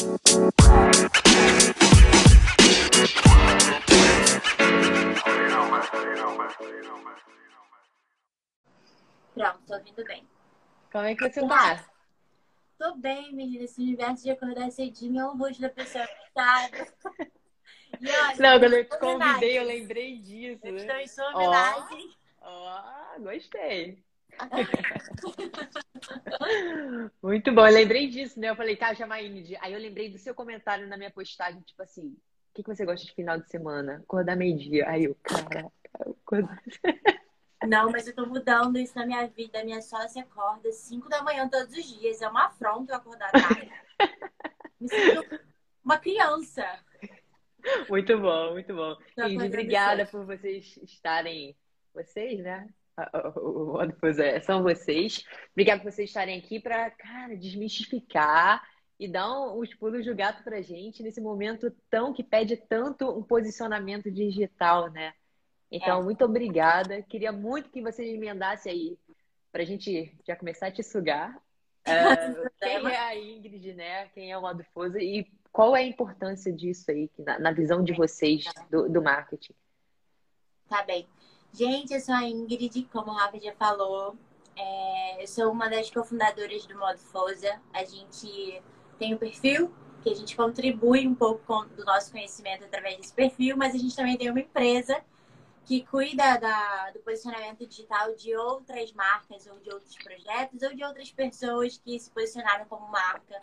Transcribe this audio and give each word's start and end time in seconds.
Pronto, 0.00 0.18
tô 9.66 9.74
ouvindo 9.74 10.04
bem. 10.04 10.26
Como 10.90 11.04
é 11.04 11.14
que 11.14 11.28
você 11.28 11.46
tá? 11.46 11.84
Tô 12.78 12.94
bem, 12.94 13.34
menina. 13.34 13.64
Esse 13.64 13.82
universo 13.82 14.22
de 14.22 14.30
acordar 14.30 14.70
cedinho 14.70 15.20
é 15.20 15.26
um 15.26 15.36
rosto 15.36 15.60
da 15.60 15.68
pessoa 15.68 16.08
cara. 16.34 16.88
Não, 18.38 18.58
quando 18.58 18.72
eu 18.72 18.88
te 18.88 18.98
convidei, 18.98 19.58
eu 19.58 19.64
lembrei 19.64 20.16
disso. 20.16 20.60
Eu 20.62 20.76
estou 20.76 20.96
em 20.96 21.08
sua 21.08 21.28
homenagem. 21.34 22.16
Ó, 22.40 22.82
oh, 23.18 23.20
gostei. 23.20 24.02
Muito 27.22 27.52
bom, 27.52 27.66
eu 27.66 27.72
lembrei 27.72 28.08
disso, 28.08 28.40
né? 28.40 28.50
Eu 28.50 28.56
falei, 28.56 28.76
tá, 28.76 28.94
Jamaine. 28.94 29.56
Aí 29.60 29.72
eu 29.72 29.78
lembrei 29.78 30.10
do 30.10 30.18
seu 30.18 30.34
comentário 30.34 30.88
na 30.88 30.96
minha 30.96 31.10
postagem, 31.10 31.60
tipo 31.62 31.82
assim, 31.82 32.08
o 32.08 32.54
que, 32.54 32.62
que 32.62 32.74
você 32.74 32.84
gosta 32.84 33.06
de 33.06 33.14
final 33.14 33.38
de 33.38 33.48
semana? 33.48 34.00
Acordar 34.02 34.36
meio-dia. 34.36 34.88
Aí 34.88 35.04
eu, 35.04 35.14
caraca, 35.22 35.70
eu 36.04 36.16
Não, 37.66 37.90
mas 37.90 38.06
eu 38.06 38.14
tô 38.14 38.26
mudando 38.26 38.78
isso 38.78 38.98
na 38.98 39.06
minha 39.06 39.26
vida. 39.28 39.62
Minha 39.62 39.82
sócia 39.82 40.22
acorda 40.22 40.72
5 40.72 41.08
da 41.08 41.22
manhã 41.22 41.48
todos 41.48 41.76
os 41.76 41.84
dias. 41.84 42.22
É 42.22 42.28
uma 42.28 42.46
afronta 42.46 42.92
eu 42.92 42.96
acordar 42.96 43.30
tarde. 43.30 43.70
Me 44.80 44.88
sinto 44.88 45.40
uma 45.84 45.98
criança. 45.98 46.64
Muito 47.88 48.18
bom, 48.18 48.52
muito 48.52 48.74
bom. 48.74 48.96
Indy, 49.18 49.46
obrigada 49.46 50.06
por 50.06 50.24
vocês 50.24 50.78
estarem. 50.82 51.54
Vocês, 51.94 52.40
né? 52.40 52.68
O 53.36 53.78
é, 54.20 54.40
são 54.40 54.62
vocês. 54.62 55.24
Obrigada 55.52 55.82
por 55.82 55.92
vocês 55.92 56.10
estarem 56.10 56.38
aqui 56.38 56.60
para, 56.60 56.90
cara, 56.90 57.36
desmistificar 57.36 58.62
e 58.98 59.08
dar 59.08 59.30
uns 59.52 59.74
pulos 59.74 60.04
do 60.04 60.14
gato 60.14 60.44
pra 60.44 60.60
gente 60.60 61.02
nesse 61.02 61.20
momento 61.20 61.70
tão 61.88 62.12
que 62.12 62.22
pede 62.22 62.56
tanto 62.56 63.08
um 63.08 63.22
posicionamento 63.22 64.10
digital, 64.10 64.90
né? 64.90 65.14
Então, 65.70 66.00
é. 66.00 66.02
muito 66.02 66.24
obrigada. 66.24 67.02
Queria 67.02 67.32
muito 67.32 67.70
que 67.70 67.80
vocês 67.80 68.12
emendasse 68.12 68.68
aí 68.68 68.98
para 69.52 69.62
a 69.62 69.66
gente 69.66 70.14
já 70.26 70.36
começar 70.36 70.66
a 70.66 70.72
te 70.72 70.82
sugar. 70.82 71.34
Uh, 71.86 72.50
quem 72.60 72.86
é 72.86 72.98
a 72.98 73.16
Ingrid, 73.16 73.74
né? 73.74 74.08
Quem 74.08 74.32
é 74.32 74.38
o 74.38 74.46
Adufosa 74.46 75.00
e 75.00 75.26
qual 75.52 75.74
é 75.74 75.80
a 75.80 75.86
importância 75.86 76.52
disso 76.52 76.90
aí 76.90 77.10
na, 77.18 77.38
na 77.38 77.52
visão 77.52 77.82
de 77.82 77.92
vocês 77.92 78.44
do, 78.70 78.88
do, 78.88 79.02
marketing? 79.02 79.54
Tá 80.68 80.82
bem. 80.82 81.06
Gente, 81.52 81.92
eu 81.92 82.00
sou 82.00 82.14
a 82.14 82.24
Ingrid, 82.24 82.88
como 82.92 83.10
o 83.10 83.14
Rafa 83.14 83.38
já 83.40 83.52
falou. 83.54 84.16
É, 84.56 85.22
eu 85.22 85.26
sou 85.26 85.50
uma 85.50 85.68
das 85.68 85.90
cofundadoras 85.90 86.64
do 86.66 86.78
Modo 86.78 86.98
Fosa. 86.98 87.60
A 87.72 87.84
gente 87.84 88.62
tem 88.98 89.14
um 89.14 89.18
perfil 89.18 89.72
que 90.02 90.10
a 90.10 90.14
gente 90.14 90.36
contribui 90.36 91.06
um 91.06 91.14
pouco 91.14 91.44
com, 91.44 91.66
do 91.74 91.84
nosso 91.84 92.10
conhecimento 92.12 92.64
através 92.64 92.96
desse 92.96 93.12
perfil, 93.12 93.56
mas 93.56 93.74
a 93.74 93.78
gente 93.78 93.94
também 93.94 94.16
tem 94.16 94.30
uma 94.30 94.40
empresa 94.40 95.02
que 95.64 95.84
cuida 95.86 96.36
da, 96.38 96.90
do 96.90 97.00
posicionamento 97.00 97.66
digital 97.66 98.14
de 98.14 98.34
outras 98.34 98.92
marcas 98.92 99.46
ou 99.46 99.58
de 99.60 99.70
outros 99.70 99.94
projetos 99.96 100.62
ou 100.62 100.74
de 100.74 100.82
outras 100.82 101.10
pessoas 101.10 101.78
que 101.78 101.98
se 101.98 102.10
posicionaram 102.10 102.64
como 102.64 102.88
marca 102.88 103.40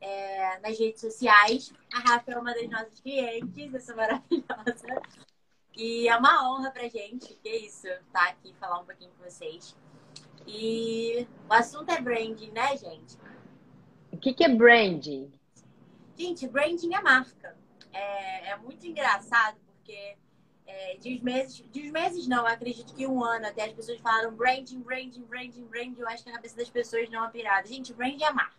é, 0.00 0.58
nas 0.60 0.78
redes 0.78 1.00
sociais. 1.00 1.72
A 1.92 2.00
Rafa 2.00 2.32
é 2.32 2.38
uma 2.38 2.52
das 2.52 2.68
nossas 2.68 3.00
clientes, 3.00 3.74
essa 3.74 3.94
maravilhosa. 3.94 5.02
E 5.76 6.08
é 6.08 6.16
uma 6.16 6.48
honra 6.48 6.70
pra 6.70 6.88
gente, 6.88 7.34
que 7.42 7.48
é 7.48 7.56
isso, 7.56 7.88
estar 7.88 8.02
tá 8.12 8.28
aqui 8.28 8.54
falar 8.60 8.80
um 8.80 8.84
pouquinho 8.84 9.10
com 9.18 9.24
vocês. 9.24 9.76
E 10.46 11.26
o 11.48 11.52
assunto 11.52 11.90
é 11.90 12.00
branding, 12.00 12.50
né, 12.50 12.76
gente? 12.76 13.18
O 14.12 14.16
que, 14.16 14.32
que 14.32 14.44
é 14.44 14.48
branding? 14.48 15.32
Gente, 16.16 16.46
branding 16.46 16.94
é 16.94 17.00
marca. 17.00 17.56
É, 17.92 18.50
é 18.50 18.56
muito 18.56 18.86
engraçado 18.86 19.56
porque 19.66 20.16
é, 20.66 20.96
de 20.96 21.22
meses, 21.22 21.64
de 21.70 21.90
meses 21.90 22.26
não, 22.26 22.46
acredito 22.46 22.94
que 22.94 23.06
um 23.06 23.22
ano 23.24 23.46
até 23.46 23.64
as 23.64 23.72
pessoas 23.72 23.98
falaram 24.00 24.34
branding, 24.34 24.80
branding, 24.80 25.22
branding, 25.22 25.64
branding. 25.64 26.00
Eu 26.00 26.08
acho 26.08 26.22
que 26.22 26.30
a 26.30 26.34
cabeça 26.34 26.56
das 26.56 26.70
pessoas 26.70 27.10
não 27.10 27.24
é 27.24 27.30
pirada. 27.30 27.66
Gente, 27.66 27.92
branding 27.92 28.24
é 28.24 28.32
marca. 28.32 28.54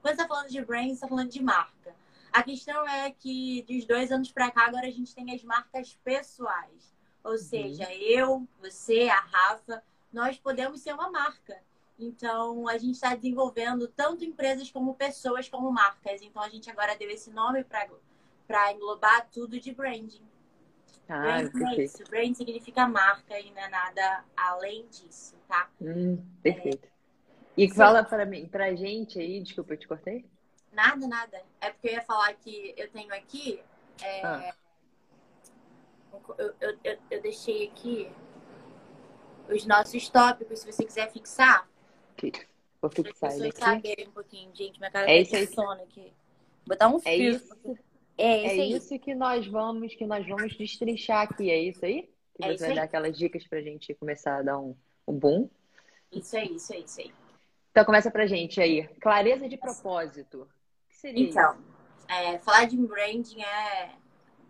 Quando 0.00 0.16
você 0.16 0.22
tá 0.22 0.28
falando 0.28 0.48
de 0.48 0.64
branding, 0.64 0.94
você 0.94 1.00
tá 1.00 1.08
falando 1.08 1.30
de 1.30 1.42
marca. 1.42 1.94
A 2.36 2.42
questão 2.42 2.86
é 2.86 3.10
que 3.10 3.64
dos 3.66 3.86
dois 3.86 4.12
anos 4.12 4.30
para 4.30 4.50
cá, 4.50 4.66
agora 4.66 4.86
a 4.86 4.90
gente 4.90 5.14
tem 5.14 5.34
as 5.34 5.42
marcas 5.42 5.98
pessoais. 6.04 6.94
Ou 7.24 7.32
uhum. 7.32 7.38
seja, 7.38 7.90
eu, 7.94 8.46
você, 8.60 9.08
a 9.08 9.20
Rafa, 9.20 9.82
nós 10.12 10.36
podemos 10.36 10.82
ser 10.82 10.92
uma 10.92 11.10
marca. 11.10 11.56
Então, 11.98 12.68
a 12.68 12.76
gente 12.76 12.96
está 12.96 13.14
desenvolvendo 13.14 13.88
tanto 13.88 14.22
empresas 14.22 14.70
como 14.70 14.92
pessoas 14.92 15.48
como 15.48 15.72
marcas. 15.72 16.20
Então, 16.20 16.42
a 16.42 16.50
gente 16.50 16.68
agora 16.68 16.94
deu 16.94 17.08
esse 17.08 17.30
nome 17.30 17.64
para 17.64 18.70
englobar 18.70 19.26
tudo 19.32 19.58
de 19.58 19.72
branding. 19.72 20.20
Ah, 21.08 21.42
brand 21.50 21.78
é 21.78 21.84
isso. 21.84 22.04
Brand 22.04 22.34
significa 22.34 22.86
marca 22.86 23.40
e 23.40 23.50
não 23.50 23.62
é 23.62 23.68
nada 23.70 24.24
além 24.36 24.86
disso, 24.88 25.36
tá? 25.48 25.70
Hum, 25.80 26.22
perfeito. 26.42 26.84
É... 26.84 27.62
E 27.62 27.70
fala 27.72 28.04
para 28.04 28.26
mim, 28.26 28.46
pra 28.46 28.74
gente 28.74 29.18
aí, 29.18 29.42
desculpa, 29.42 29.72
eu 29.72 29.78
te 29.78 29.88
cortei? 29.88 30.26
Nada, 30.76 31.08
nada. 31.08 31.42
É 31.58 31.70
porque 31.70 31.88
eu 31.88 31.92
ia 31.94 32.02
falar 32.02 32.34
que 32.34 32.74
eu 32.76 32.90
tenho 32.90 33.12
aqui. 33.14 33.62
É... 34.02 34.22
Ah. 34.22 34.54
Eu, 36.38 36.54
eu, 36.60 36.78
eu, 36.84 36.98
eu, 37.10 37.22
deixei 37.22 37.68
aqui 37.68 38.10
os 39.48 39.64
nossos 39.66 40.08
tópicos, 40.10 40.60
se 40.60 40.70
você 40.70 40.84
quiser 40.84 41.10
fixar. 41.10 41.66
Vou 42.80 42.90
fixar 42.90 43.32
ele 43.34 43.48
aqui. 43.48 43.58
saberem 43.58 44.08
um 44.08 44.10
pouquinho, 44.10 44.54
gente. 44.54 44.78
Minha 44.78 44.90
cara 44.90 45.10
é 45.10 45.24
tá 45.24 45.46
sono 45.46 45.82
aqui. 45.82 46.12
Vou 46.66 46.76
botar 46.76 46.88
um 46.88 46.98
é 46.98 47.00
fio. 47.00 47.30
Isso. 47.30 47.78
É, 48.18 48.58
é 48.58 48.66
isso 48.66 48.98
que 48.98 49.14
nós 49.14 49.46
vamos 49.46 49.94
que 49.94 50.06
nós 50.06 50.26
vamos 50.26 50.56
destrinchar 50.56 51.22
aqui, 51.22 51.50
é 51.50 51.58
isso 51.58 51.84
aí? 51.84 52.10
Que 52.34 52.44
é 52.44 52.52
você 52.52 52.60
vai 52.60 52.70
aí. 52.70 52.76
dar 52.76 52.82
aquelas 52.84 53.16
dicas 53.16 53.46
pra 53.46 53.60
gente 53.60 53.94
começar 53.94 54.38
a 54.38 54.42
dar 54.42 54.58
um, 54.58 54.74
um 55.06 55.12
boom? 55.12 55.48
Isso 56.12 56.36
aí, 56.36 56.54
isso 56.54 56.72
aí, 56.72 56.84
isso 56.84 57.00
aí. 57.00 57.12
Então 57.70 57.84
começa 57.84 58.10
pra 58.10 58.26
gente 58.26 58.60
aí. 58.60 58.88
Clareza 59.00 59.48
de 59.48 59.58
propósito. 59.58 60.48
Que 60.96 61.00
seria 61.00 61.28
então, 61.28 61.58
é, 62.08 62.38
falar 62.38 62.64
de 62.64 62.76
branding 62.76 63.42
é. 63.42 63.94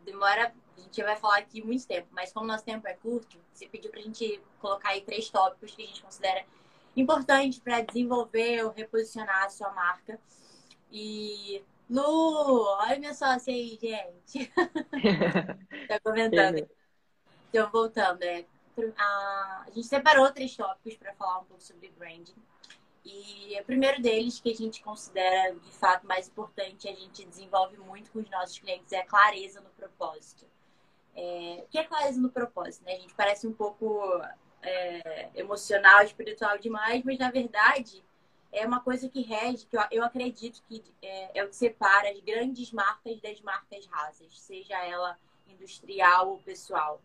Demora. 0.05 0.55
A 0.77 0.81
gente 0.81 1.03
vai 1.03 1.17
falar 1.17 1.39
aqui 1.39 1.61
muito 1.65 1.87
tempo, 1.87 2.07
mas 2.13 2.33
como 2.33 2.47
nosso 2.47 2.65
tempo 2.65 2.87
é 2.87 2.95
curto, 2.95 3.39
você 3.53 3.67
pediu 3.67 3.91
pra 3.91 4.01
gente 4.01 4.41
colocar 4.61 4.91
aí 4.91 5.01
três 5.01 5.29
tópicos 5.29 5.75
que 5.75 5.83
a 5.83 5.87
gente 5.87 6.03
considera 6.03 6.45
importantes 6.95 7.59
para 7.59 7.81
desenvolver 7.81 8.65
ou 8.65 8.71
reposicionar 8.71 9.45
a 9.45 9.49
sua 9.49 9.73
marca. 9.73 10.21
E 10.93 11.65
Lu, 11.91 12.63
olha 12.79 12.99
minha 12.99 13.15
sócia 13.15 13.53
aí, 13.53 13.77
gente. 13.81 14.53
tá 15.89 15.99
comentando. 16.01 16.69
Então, 17.49 17.69
voltando, 17.71 18.23
é, 18.23 18.45
a, 18.97 19.65
a 19.67 19.71
gente 19.75 19.89
separou 19.89 20.31
três 20.31 20.55
tópicos 20.55 20.97
para 20.97 21.15
falar 21.15 21.41
um 21.41 21.45
pouco 21.45 21.63
sobre 21.63 21.91
branding. 21.99 22.37
E 23.09 23.57
o 23.61 23.65
primeiro 23.65 24.03
deles, 24.03 24.41
que 24.41 24.51
a 24.51 24.55
gente 24.55 24.83
considera 24.83 25.55
de 25.55 25.71
fato 25.71 26.05
mais 26.05 26.27
importante, 26.27 26.89
a 26.89 26.93
gente 26.93 27.25
desenvolve 27.25 27.77
muito 27.77 28.11
com 28.11 28.19
os 28.19 28.29
nossos 28.29 28.59
clientes, 28.59 28.93
é 28.93 28.99
a 28.99 29.07
clareza 29.07 29.61
no 29.61 29.71
propósito. 29.71 30.45
É, 31.15 31.63
o 31.65 31.69
que 31.69 31.79
é 31.79 31.85
clareza 31.85 32.21
no 32.21 32.29
propósito? 32.29 32.85
Né? 32.85 32.95
A 32.95 32.99
gente 32.99 33.15
parece 33.15 33.47
um 33.47 33.53
pouco 33.53 34.21
é, 34.61 35.31
emocional, 35.37 36.03
espiritual 36.03 36.59
demais, 36.59 37.05
mas 37.05 37.17
na 37.17 37.31
verdade 37.31 38.05
é 38.51 38.67
uma 38.67 38.81
coisa 38.81 39.09
que 39.09 39.23
rege, 39.23 39.67
que 39.67 39.77
eu, 39.77 39.83
eu 39.93 40.05
acredito 40.05 40.61
que 40.65 40.83
é, 41.01 41.39
é, 41.39 41.45
o 41.45 41.49
que 41.49 41.55
separa 41.55 42.11
as 42.11 42.19
grandes 42.19 42.73
marcas 42.73 43.21
das 43.21 43.41
marcas 43.41 43.87
rasas, 43.87 44.37
seja 44.41 44.85
ela 44.85 45.17
industrial 45.47 46.31
ou 46.31 46.39
pessoal. 46.39 47.01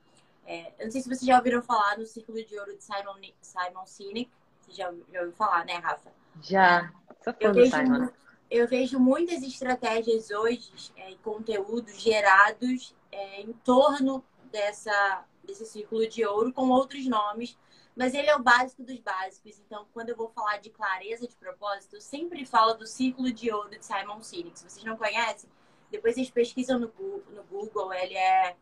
É, 0.48 0.74
eu 0.80 0.86
não 0.86 0.92
sei 0.92 1.02
se 1.02 1.08
vocês 1.08 1.26
já 1.26 1.38
ouviram 1.38 1.62
falar 1.62 2.00
no 2.00 2.08
Círculo 2.08 2.44
de 2.44 2.58
Ouro 2.58 2.76
de 2.76 2.84
Simon, 2.84 3.20
Simon 3.40 3.86
Sinek. 3.86 4.32
Você 4.62 4.72
já, 4.72 4.94
já 5.12 5.20
ouviu 5.20 5.34
falar, 5.34 5.66
né, 5.66 5.76
Rafa? 5.76 6.12
Já. 6.42 6.92
Sou 7.24 7.34
eu, 7.40 7.54
vejo, 7.54 7.76
Simon. 7.76 8.10
eu 8.50 8.68
vejo 8.68 9.00
muitas 9.00 9.44
estratégias 9.44 10.32
hoje 10.32 10.72
é, 10.96 11.12
e 11.12 11.18
conteúdos 11.18 12.02
gerados 12.02 12.96
é, 13.12 13.42
em 13.42 13.54
torno 13.54 14.24
dessa, 14.52 15.26
desse 15.44 15.66
Círculo 15.66 16.08
de 16.08 16.26
Ouro 16.26 16.54
com 16.54 16.70
outros 16.70 17.06
nomes 17.08 17.58
mas 17.96 18.14
ele 18.14 18.30
é 18.30 18.36
o 18.36 18.42
básico 18.42 18.84
dos 18.84 19.00
básicos. 19.00 19.60
Então, 19.60 19.86
quando 19.94 20.10
eu 20.10 20.16
vou 20.16 20.30
falar 20.30 20.58
de 20.58 20.70
clareza 20.70 21.28
de 21.28 21.36
propósito, 21.36 21.98
eu 21.98 22.02
sempre 22.02 22.46
falo 22.46 22.74
do 22.74 22.88
ciclo 22.88 23.32
de 23.32 23.52
ouro 23.52 23.70
de 23.70 23.86
Simon 23.86 24.22
Sinek. 24.22 24.58
Se 24.58 24.70
vocês 24.70 24.86
não 24.86 24.98
conhecem, 24.98 25.50
depois 25.92 26.16
vocês 26.16 26.30
pesquisam 26.30 26.80
no 26.80 26.88
Google, 26.88 27.24
no 27.32 27.44
Google 27.44 27.94
ele 27.94 28.16
é 28.16 28.56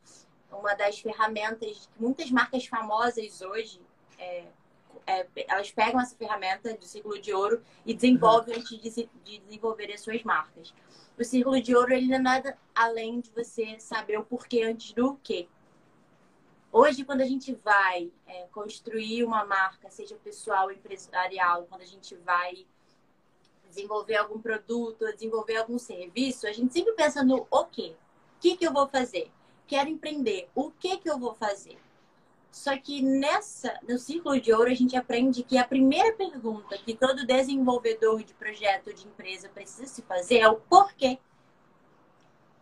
uma 0.51 0.73
das 0.73 0.99
ferramentas 0.99 1.87
que 1.87 2.01
muitas 2.01 2.31
marcas 2.31 2.65
famosas 2.65 3.41
hoje 3.41 3.79
é, 4.17 4.47
é, 5.09 5.27
elas 5.47 5.71
pegam 5.71 5.99
essa 5.99 6.15
ferramenta 6.15 6.75
do 6.75 6.85
ciclo 6.85 7.19
de 7.19 7.33
ouro 7.33 7.63
e 7.85 7.93
desenvolvem 7.93 8.55
uhum. 8.55 8.61
antes 8.61 8.79
de, 8.79 9.09
de 9.23 9.39
desenvolver 9.39 9.91
as 9.91 10.01
suas 10.01 10.23
marcas. 10.23 10.73
O 11.17 11.23
círculo 11.23 11.59
de 11.61 11.75
ouro 11.75 11.91
ele 11.91 12.07
não 12.07 12.15
é 12.15 12.19
nada 12.19 12.57
além 12.75 13.19
de 13.19 13.31
você 13.31 13.79
saber 13.79 14.17
o 14.17 14.23
porquê 14.23 14.63
antes 14.63 14.93
do 14.93 15.15
quê. 15.23 15.47
Hoje, 16.71 17.03
quando 17.03 17.21
a 17.21 17.25
gente 17.25 17.53
vai 17.55 18.11
é, 18.27 18.43
construir 18.51 19.23
uma 19.23 19.43
marca, 19.43 19.89
seja 19.89 20.15
pessoal 20.23 20.65
ou 20.65 20.71
empresarial, 20.71 21.65
quando 21.67 21.81
a 21.81 21.85
gente 21.85 22.15
vai 22.17 22.65
desenvolver 23.67 24.17
algum 24.17 24.39
produto, 24.39 25.11
desenvolver 25.13 25.57
algum 25.57 25.79
serviço, 25.79 26.47
a 26.47 26.51
gente 26.51 26.71
sempre 26.71 26.93
pensa 26.93 27.23
no 27.23 27.47
o 27.49 27.65
quê? 27.65 27.95
O 28.37 28.39
que, 28.39 28.55
que 28.55 28.65
eu 28.65 28.71
vou 28.71 28.87
fazer? 28.87 29.31
Quero 29.67 29.89
empreender. 29.89 30.49
O 30.53 30.69
que, 30.71 30.97
que 30.97 31.09
eu 31.09 31.17
vou 31.17 31.33
fazer? 31.33 31.77
Só 32.51 32.77
que 32.77 33.01
nessa, 33.01 33.79
no 33.87 33.97
ciclo 33.97 34.39
de 34.39 34.51
ouro, 34.51 34.71
a 34.71 34.73
gente 34.73 34.95
aprende 34.95 35.43
que 35.43 35.57
a 35.57 35.67
primeira 35.67 36.13
pergunta 36.13 36.77
que 36.77 36.95
todo 36.95 37.25
desenvolvedor 37.25 38.23
de 38.23 38.33
projeto 38.33 38.93
de 38.93 39.07
empresa 39.07 39.47
precisa 39.49 39.85
se 39.85 40.01
fazer 40.01 40.39
é 40.39 40.49
o 40.49 40.55
porquê. 40.55 41.19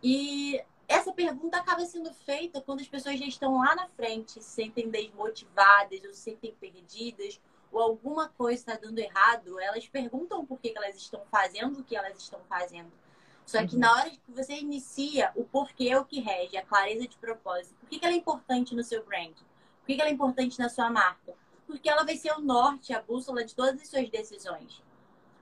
E 0.04 0.62
essa 0.88 1.12
pergunta 1.12 1.58
acaba 1.58 1.86
sendo 1.86 2.14
feita 2.14 2.62
quando 2.62 2.82
as 2.82 2.88
pessoas 2.88 3.20
já 3.20 3.26
estão 3.26 3.58
lá 3.58 3.76
na 3.76 3.88
frente, 3.90 4.34
se 4.34 4.42
sentem 4.42 4.90
desmotivadas 4.90 6.04
ou 6.04 6.14
se 6.14 6.22
sentem 6.22 6.54
perdidas, 6.60 7.40
ou 7.72 7.82
alguma 7.82 8.30
coisa 8.30 8.60
está 8.60 8.76
dando 8.76 9.00
errado, 9.00 9.60
elas 9.60 9.88
perguntam 9.88 10.46
por 10.46 10.60
que 10.60 10.74
elas 10.76 10.96
estão 10.96 11.22
fazendo 11.32 11.80
o 11.80 11.84
que 11.84 11.96
elas 11.96 12.18
estão 12.18 12.40
fazendo. 12.48 12.92
Só 13.46 13.66
que 13.66 13.76
uhum. 13.76 13.82
na 13.82 13.94
hora 13.94 14.10
que 14.10 14.32
você 14.32 14.54
inicia, 14.56 15.32
o 15.36 15.46
porquê 15.46 15.90
é 15.90 16.00
o 16.00 16.04
que 16.04 16.20
rege, 16.20 16.58
a 16.58 16.66
clareza 16.66 17.08
de 17.08 17.18
propósito. 17.18 17.76
Por 17.80 17.88
que, 17.88 18.06
ela 18.06 18.14
é 18.14 18.18
importante 18.18 18.76
no 18.76 18.84
seu 18.84 19.04
brand? 19.06 19.36
Por 19.88 19.96
que, 19.96 20.02
ela 20.02 20.10
é 20.10 20.14
importante 20.14 20.60
na 20.60 20.68
sua 20.68 20.90
marca? 20.90 21.34
Porque 21.66 21.90
ela 21.90 22.04
vai 22.04 22.18
ser 22.18 22.34
o 22.34 22.42
norte, 22.42 22.94
a 22.94 23.02
bússola 23.02 23.46
de 23.46 23.56
todas 23.56 23.82
as 23.82 23.88
suas 23.88 24.10
decisões. 24.10 24.84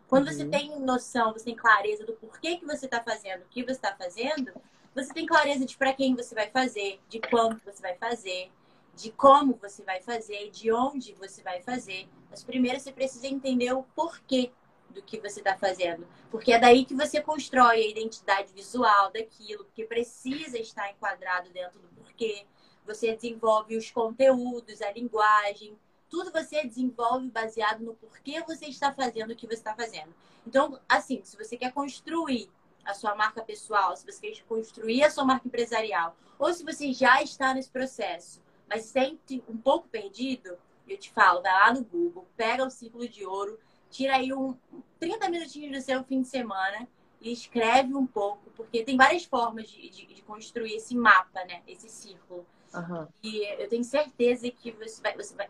Quando 0.08 0.28
uhum. 0.28 0.34
você 0.34 0.46
tem 0.46 0.80
noção, 0.80 1.34
você 1.34 1.46
tem 1.46 1.56
clareza 1.56 2.06
do 2.06 2.14
porquê 2.14 2.58
que 2.58 2.66
você 2.66 2.86
está 2.86 3.02
fazendo, 3.02 3.42
o 3.42 3.48
que 3.48 3.64
você 3.64 3.72
está 3.72 3.96
fazendo, 3.96 4.54
você 4.94 5.12
tem 5.12 5.26
clareza 5.26 5.66
de 5.66 5.76
para 5.76 5.94
quem 5.94 6.16
você 6.16 6.36
vai 6.36 6.48
fazer, 6.52 7.02
de 7.10 7.20
quanto 7.20 7.60
você 7.66 7.82
vai 7.82 7.96
fazer, 7.96 8.52
de 8.96 9.12
como 9.12 9.58
você 9.60 9.84
vai 9.84 10.00
fazer, 10.00 10.52
de 10.52 10.72
onde 10.72 11.14
você 11.14 11.42
vai 11.42 11.64
fazer. 11.64 12.08
Mas 12.30 12.44
primeiro 12.44 12.80
você 12.80 12.92
precisa 12.92 13.26
entender 13.26 13.74
o 13.74 13.82
porquê 13.96 14.52
do 14.92 15.02
que 15.02 15.20
você 15.20 15.40
está 15.40 15.58
fazendo. 15.58 16.08
Porque 16.30 16.54
é 16.54 16.60
daí 16.60 16.86
que 16.86 16.94
você 16.94 17.20
constrói 17.20 17.82
a 17.82 17.88
identidade 17.88 18.54
visual 18.54 19.12
daquilo, 19.12 19.66
que 19.74 19.86
precisa 19.86 20.60
estar 20.60 20.92
enquadrado 20.92 21.50
dentro 21.50 21.80
do 21.80 21.88
porquê. 21.88 22.46
Você 22.86 23.16
desenvolve 23.16 23.76
os 23.76 23.90
conteúdos, 23.92 24.82
a 24.82 24.92
linguagem, 24.92 25.78
tudo 26.10 26.32
você 26.32 26.66
desenvolve 26.66 27.30
baseado 27.30 27.82
no 27.82 27.96
porquê 27.96 28.42
você 28.42 28.66
está 28.68 28.94
fazendo 28.94 29.32
o 29.32 29.36
que 29.36 29.48
você 29.48 29.56
está 29.56 29.76
fazendo. 29.76 30.14
Então, 30.46 30.80
assim, 30.88 31.22
se 31.24 31.36
você 31.36 31.58
quer 31.58 31.74
construir 31.74 32.50
a 32.86 32.94
sua 32.94 33.16
marca 33.16 33.42
pessoal, 33.42 33.96
se 33.98 34.06
você 34.06 34.32
quer 34.32 34.44
construir 34.44 35.04
a 35.04 35.10
sua 35.10 35.26
marca 35.26 35.48
empresarial, 35.48 36.16
ou 36.38 36.54
se 36.54 36.64
você 36.64 36.94
já 36.94 37.22
está 37.22 37.54
nesse 37.54 37.70
processo, 37.70 38.42
mas 38.68 38.86
sente 38.86 39.44
um 39.50 39.58
pouco 39.58 39.88
perdido, 39.88 40.58
eu 40.88 40.98
te 40.98 41.12
falo, 41.12 41.42
vai 41.42 41.52
lá 41.52 41.74
no 41.74 41.84
Google, 41.84 42.28
pega 42.38 42.64
o 42.64 42.70
ciclo 42.70 43.08
de 43.10 43.26
ouro, 43.26 43.60
tira 43.90 44.16
aí 44.16 44.32
um 44.32 44.56
30 45.00 45.30
minutinhos 45.30 45.78
do 45.78 45.84
seu 45.84 46.04
fim 46.04 46.22
de 46.22 46.28
semana 46.28 46.88
e 47.20 47.32
escreve 47.32 47.96
um 47.96 48.06
pouco, 48.06 48.52
porque 48.52 48.84
tem 48.84 48.96
várias 48.96 49.26
formas 49.26 49.70
de, 49.70 49.90
de, 49.90 50.06
de 50.06 50.22
construir 50.22 50.76
esse 50.76 50.96
mapa, 50.96 51.44
né? 51.46 51.64
Esse 51.68 51.90
círculo. 51.90 52.46
Uhum. 52.76 53.08
E 53.24 53.62
eu 53.62 53.70
tenho 53.70 53.84
certeza 53.84 54.50
que 54.52 54.72
você 54.72 55.02
vai. 55.02 55.16
Você 55.16 55.36
vai... 55.36 55.50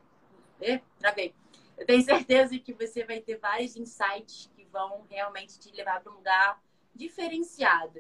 É, 0.62 0.80
travei. 1.00 1.34
Eu 1.78 1.86
tenho 1.86 2.02
certeza 2.04 2.58
que 2.58 2.74
você 2.74 3.04
vai 3.04 3.20
ter 3.20 3.38
vários 3.38 3.76
insights 3.76 4.50
que 4.56 4.66
vão 4.72 5.06
realmente 5.10 5.60
te 5.60 5.72
levar 5.76 6.02
para 6.02 6.12
um 6.12 6.16
lugar 6.16 6.62
diferenciado. 6.94 8.00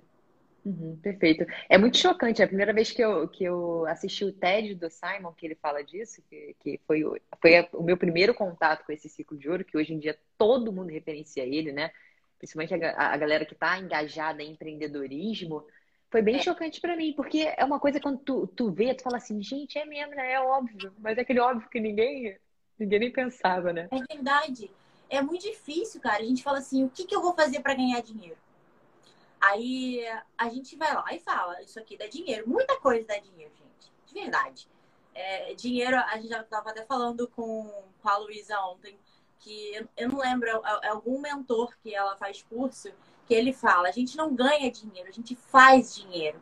Uhum, 0.66 0.98
perfeito. 1.01 1.45
É 1.69 1.77
muito 1.77 1.98
chocante. 1.98 2.42
É 2.42 2.45
a 2.45 2.48
primeira 2.48 2.74
vez 2.74 2.92
que 2.92 3.01
eu, 3.01 3.27
que 3.27 3.44
eu 3.44 3.86
assisti 3.86 4.25
o 4.25 4.33
TED 4.33 4.74
do 4.75 4.89
Simon, 4.89 5.31
que 5.33 5.45
ele 5.45 5.56
fala 5.56 5.83
disso, 5.83 6.24
que, 6.27 6.56
que 6.60 6.80
foi, 6.88 7.04
foi 7.39 7.69
o 7.74 7.83
meu 7.83 7.98
primeiro 7.98 8.33
contato 8.33 8.83
com 8.83 8.92
esse 8.92 9.07
ciclo 9.07 9.38
de 9.38 9.48
ouro, 9.48 9.63
que 9.63 9.77
hoje 9.77 9.94
em 9.94 10.00
dia 10.00 10.18
todo 10.38 10.72
mundo 10.72 10.89
referencia 10.89 11.44
ele, 11.44 11.72
né? 11.72 11.92
Principalmente 12.39 12.74
a, 12.74 13.13
a 13.13 13.18
galera 13.18 13.45
que 13.45 13.54
está 13.54 13.77
engajada 13.77 14.42
em 14.42 14.51
empreendedorismo. 14.54 15.63
Foi 16.16 16.22
bem 16.22 16.38
é. 16.38 16.42
chocante 16.42 16.80
para 16.80 16.96
mim, 16.96 17.12
porque 17.12 17.40
é 17.58 17.66
uma 17.66 17.78
coisa 17.78 18.00
quando 18.00 18.20
tu, 18.20 18.48
tu 18.48 18.72
vê, 18.72 18.96
tu 18.96 19.04
fala 19.04 19.18
assim, 19.18 19.44
gente, 19.44 19.78
é 19.78 19.84
mesmo, 19.84 20.16
né? 20.16 20.32
É 20.32 20.40
óbvio. 20.40 20.94
Mas 20.98 21.18
é 21.18 21.22
aquele 21.22 21.42
óbvio 21.42 21.68
que 21.68 21.78
ninguém, 21.78 22.40
ninguém 22.80 23.00
nem 23.00 23.12
pensava, 23.12 23.74
né? 23.74 23.90
É 23.92 24.16
verdade. 24.16 24.72
É 25.10 25.22
muito 25.22 25.42
difícil, 25.42 26.00
cara. 26.00 26.24
A 26.24 26.26
gente 26.26 26.42
fala 26.42 26.60
assim, 26.60 26.86
o 26.86 26.90
que, 26.90 27.04
que 27.04 27.14
eu 27.14 27.22
vou 27.22 27.36
fazer 27.36 27.60
para 27.60 27.74
ganhar 27.74 28.02
dinheiro? 28.02 28.38
Aí 29.42 30.06
a 30.38 30.48
gente 30.48 30.78
vai 30.78 30.94
lá 30.94 31.06
e 31.14 31.20
fala, 31.20 31.62
isso 31.62 31.78
aqui 31.78 31.98
dá 31.98 32.08
dinheiro. 32.08 32.48
Muita 32.48 32.80
coisa 32.80 33.06
dá 33.06 33.18
dinheiro, 33.18 33.52
gente. 33.54 33.92
De 34.08 34.14
verdade. 34.14 34.70
É, 35.14 35.54
dinheiro, 35.54 35.98
a 35.98 36.16
gente 36.16 36.30
já 36.30 36.40
estava 36.40 36.70
até 36.70 36.86
falando 36.86 37.28
com, 37.28 37.70
com 38.02 38.10
a 38.10 38.16
Luísa 38.20 38.58
ontem, 38.62 38.98
que 39.40 39.86
eu 39.98 40.08
não 40.08 40.20
lembro, 40.20 40.48
é, 40.48 40.88
é 40.88 40.88
algum 40.88 41.20
mentor 41.20 41.76
que 41.84 41.94
ela 41.94 42.16
faz 42.16 42.42
curso, 42.42 42.90
que 43.25 43.33
ele 43.33 43.54
fala, 43.54 43.89
a 43.89 43.92
gente 43.92 44.16
não 44.16 44.33
ganha 44.33 44.72
dinheiro, 44.72 45.10
a 45.10 45.12
gente 45.12 45.36
faz 45.36 45.95
dinheiro. 45.95 46.39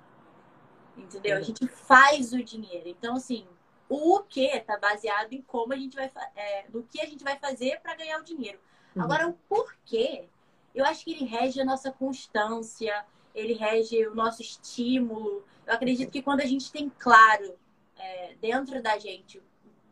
Entendeu? 0.98 1.38
A 1.38 1.42
gente 1.42 1.68
faz 1.68 2.34
o 2.34 2.44
dinheiro. 2.44 2.88
Então, 2.88 3.16
assim, 3.16 3.48
o 3.90 4.18
o 4.18 4.24
que 4.24 4.46
está 4.46 4.78
baseado 4.78 5.34
em 5.34 5.42
como 5.42 5.74
a 5.74 5.78
gente 5.78 5.96
vai 5.96 6.12
é, 6.36 6.66
no 6.70 6.84
que 6.84 7.02
a 7.02 7.06
gente 7.06 7.24
vai 7.24 7.38
fazer 7.38 7.80
para 7.82 7.96
ganhar 7.96 8.20
o 8.20 8.24
dinheiro. 8.24 8.60
Uhum. 8.96 9.04
Agora, 9.04 9.28
o 9.28 9.34
porquê 9.48 10.28
eu 10.74 10.86
acho 10.86 11.06
que 11.06 11.12
ele 11.12 11.26
rege 11.26 11.62
a 11.62 11.66
nossa 11.66 11.92
constância, 11.92 13.06
ele 13.36 13.54
rege 13.54 14.08
o 14.08 14.16
nosso 14.16 14.42
estímulo. 14.42 15.44
Eu 15.66 15.74
acredito 15.74 16.12
que 16.12 16.22
quando 16.22 16.42
a 16.42 16.46
gente 16.46 16.72
tem 16.72 16.90
claro 16.98 17.56
é, 17.96 18.36
dentro 18.42 18.82
da 18.82 18.98
gente 18.98 19.42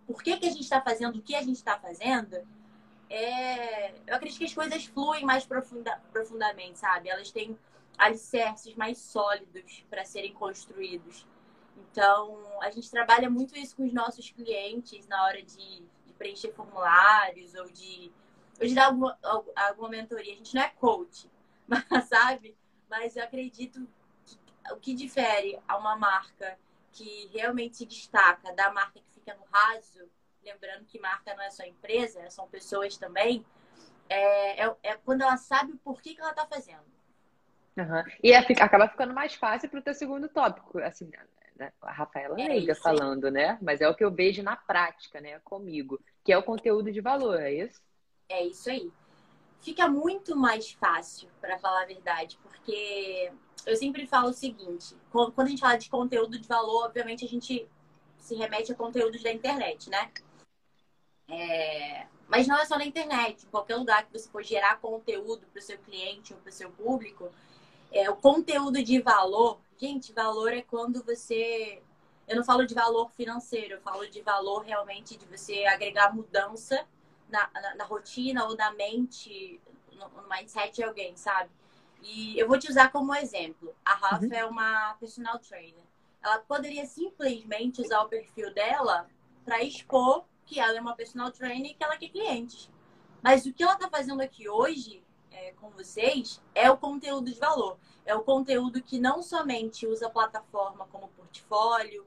por 0.07 0.23
que, 0.23 0.35
que 0.37 0.47
a 0.47 0.49
gente 0.49 0.63
está 0.63 0.81
fazendo 0.81 1.19
o 1.19 1.21
que 1.21 1.35
a 1.35 1.41
gente 1.41 1.57
está 1.57 1.77
fazendo, 1.77 2.37
é, 3.11 3.93
eu 4.07 4.15
acredito 4.15 4.39
que 4.39 4.45
as 4.45 4.53
coisas 4.53 4.85
fluem 4.85 5.25
mais 5.25 5.45
profunda, 5.45 6.01
profundamente, 6.13 6.79
sabe? 6.79 7.09
Elas 7.09 7.29
têm 7.29 7.59
alicerces 7.97 8.73
mais 8.75 8.97
sólidos 8.99 9.85
para 9.89 10.05
serem 10.05 10.33
construídos. 10.33 11.27
Então, 11.75 12.39
a 12.61 12.69
gente 12.71 12.89
trabalha 12.89 13.29
muito 13.29 13.57
isso 13.57 13.75
com 13.75 13.85
os 13.85 13.91
nossos 13.91 14.31
clientes 14.31 15.05
na 15.07 15.25
hora 15.25 15.43
de, 15.43 15.83
de 16.05 16.13
preencher 16.17 16.53
formulários 16.53 17.53
ou 17.53 17.69
de 17.69 18.09
hoje 18.61 18.73
dá 18.73 18.85
alguma, 18.85 19.19
alguma 19.55 19.89
mentoria. 19.89 20.33
A 20.33 20.37
gente 20.37 20.55
não 20.55 20.61
é 20.61 20.69
coach, 20.69 21.29
mas, 21.67 21.83
sabe? 22.07 22.55
Mas 22.89 23.17
eu 23.17 23.23
acredito 23.23 23.85
que 24.25 24.37
o 24.71 24.77
que 24.77 24.93
difere 24.93 25.59
a 25.67 25.77
uma 25.77 25.97
marca 25.97 26.57
que 26.93 27.29
realmente 27.33 27.77
se 27.77 27.85
destaca 27.85 28.53
da 28.53 28.71
marca 28.71 29.01
que 29.01 29.11
fica 29.11 29.35
no 29.35 29.43
raso, 29.51 30.09
lembrando 30.43 30.85
que 30.85 30.99
marca 30.99 31.33
não 31.35 31.43
é 31.43 31.49
só 31.49 31.63
empresa, 31.63 32.29
são 32.29 32.47
pessoas 32.47 32.97
também, 32.97 33.45
é, 34.09 34.65
é, 34.65 34.75
é 34.83 34.97
quando 34.97 35.21
ela 35.21 35.37
sabe 35.37 35.73
o 35.73 35.77
porquê 35.77 36.13
que 36.13 36.21
ela 36.21 36.31
está 36.31 36.45
fazendo. 36.45 36.83
Uhum. 37.77 38.03
E 38.21 38.33
é, 38.33 38.37
acaba 38.37 38.89
ficando 38.89 39.13
mais 39.13 39.33
fácil 39.35 39.69
para 39.69 39.79
o 39.79 39.83
teu 39.83 39.93
segundo 39.93 40.27
tópico, 40.27 40.79
assim, 40.79 41.09
né? 41.55 41.71
a 41.81 41.91
Rafaela 41.91 42.39
é 42.41 42.47
Leiga 42.47 42.75
falando, 42.75 43.29
né? 43.29 43.57
Mas 43.61 43.81
é 43.81 43.87
o 43.87 43.95
que 43.95 44.03
eu 44.03 44.11
vejo 44.11 44.41
na 44.41 44.55
prática, 44.55 45.21
né? 45.21 45.39
Comigo, 45.39 45.99
que 46.23 46.33
é 46.33 46.37
o 46.37 46.43
conteúdo 46.43 46.91
de 46.91 47.01
valor, 47.01 47.39
é 47.39 47.53
isso? 47.53 47.81
É 48.27 48.43
isso 48.45 48.69
aí. 48.69 48.91
Fica 49.61 49.87
muito 49.87 50.35
mais 50.35 50.71
fácil, 50.71 51.29
para 51.39 51.59
falar 51.59 51.83
a 51.83 51.85
verdade, 51.85 52.39
porque 52.41 53.31
eu 53.65 53.75
sempre 53.75 54.07
falo 54.07 54.29
o 54.29 54.33
seguinte: 54.33 54.95
quando 55.11 55.39
a 55.39 55.45
gente 55.45 55.59
fala 55.59 55.77
de 55.77 55.89
conteúdo 55.89 56.39
de 56.39 56.47
valor, 56.47 56.85
obviamente 56.85 57.23
a 57.23 57.27
gente 57.27 57.67
se 58.17 58.35
remete 58.35 58.71
a 58.71 58.75
conteúdos 58.75 59.21
da 59.21 59.31
internet, 59.31 59.89
né? 59.89 60.11
É... 61.27 62.05
Mas 62.27 62.47
não 62.47 62.57
é 62.57 62.65
só 62.65 62.77
na 62.77 62.85
internet, 62.85 63.45
em 63.45 63.49
qualquer 63.49 63.75
lugar 63.75 64.05
que 64.05 64.17
você 64.17 64.29
for 64.29 64.43
gerar 64.43 64.79
conteúdo 64.79 65.45
para 65.47 65.59
o 65.59 65.61
seu 65.61 65.77
cliente 65.77 66.33
ou 66.33 66.39
para 66.39 66.49
o 66.49 66.53
seu 66.53 66.71
público, 66.71 67.29
é, 67.91 68.09
o 68.09 68.15
conteúdo 68.15 68.81
de 68.81 69.01
valor, 69.01 69.59
gente, 69.77 70.13
valor 70.13 70.53
é 70.53 70.61
quando 70.61 71.03
você. 71.03 71.81
Eu 72.27 72.37
não 72.37 72.43
falo 72.45 72.65
de 72.65 72.73
valor 72.73 73.11
financeiro, 73.11 73.73
eu 73.73 73.81
falo 73.81 74.07
de 74.07 74.21
valor 74.21 74.63
realmente 74.63 75.17
de 75.17 75.25
você 75.25 75.65
agregar 75.65 76.15
mudança 76.15 76.85
na, 77.27 77.49
na, 77.53 77.75
na 77.75 77.83
rotina 77.83 78.45
ou 78.45 78.55
na 78.55 78.71
mente, 78.71 79.59
no, 79.91 80.07
no, 80.07 80.29
mindset 80.29 80.75
de 80.75 80.83
alguém, 80.83 81.17
sabe? 81.17 81.49
E 82.01 82.39
eu 82.39 82.47
vou 82.47 82.57
te 82.57 82.69
usar 82.69 82.91
como 82.91 83.13
exemplo. 83.13 83.75
A 83.83 83.93
Rafa 83.93 84.25
uhum. 84.25 84.33
é 84.33 84.45
uma 84.45 84.93
personal 84.99 85.37
trainer. 85.39 85.83
Ela 86.23 86.39
poderia 86.39 86.85
simplesmente 86.85 87.81
usar 87.81 88.01
o 88.01 88.07
perfil 88.07 88.53
dela 88.53 89.09
para 89.43 89.61
expor 89.61 90.23
que 90.51 90.59
ela 90.59 90.77
é 90.77 90.81
uma 90.81 90.93
personal 90.93 91.31
trainer 91.31 91.71
e 91.71 91.73
que 91.73 91.81
ela 91.81 91.95
quer 91.95 92.09
clientes. 92.09 92.69
Mas 93.21 93.45
o 93.45 93.53
que 93.53 93.63
ela 93.63 93.75
está 93.75 93.89
fazendo 93.89 94.19
aqui 94.19 94.49
hoje 94.49 95.01
é, 95.31 95.53
com 95.53 95.69
vocês 95.69 96.41
é 96.53 96.69
o 96.69 96.75
conteúdo 96.75 97.31
de 97.31 97.39
valor. 97.39 97.77
É 98.05 98.13
o 98.13 98.21
conteúdo 98.21 98.81
que 98.81 98.99
não 98.99 99.23
somente 99.23 99.87
usa 99.87 100.07
a 100.07 100.09
plataforma 100.09 100.85
como 100.91 101.07
portfólio 101.09 102.05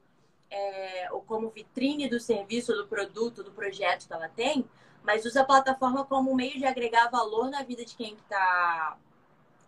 é, 0.51 1.09
ou 1.11 1.23
como 1.23 1.49
vitrine 1.49 2.07
do 2.07 2.21
serviço, 2.21 2.75
do 2.75 2.87
produto, 2.87 3.43
do 3.43 3.51
projeto 3.51 4.07
que 4.07 4.13
ela 4.13 4.29
tem, 4.29 4.69
mas 5.03 5.25
usa 5.25 5.41
a 5.41 5.45
plataforma 5.47 6.05
como 6.05 6.35
meio 6.35 6.59
de 6.59 6.67
agregar 6.67 7.09
valor 7.09 7.49
na 7.49 7.63
vida 7.63 7.83
de 7.83 7.97
quem 7.97 8.15
que 8.15 8.23
tá 8.25 8.99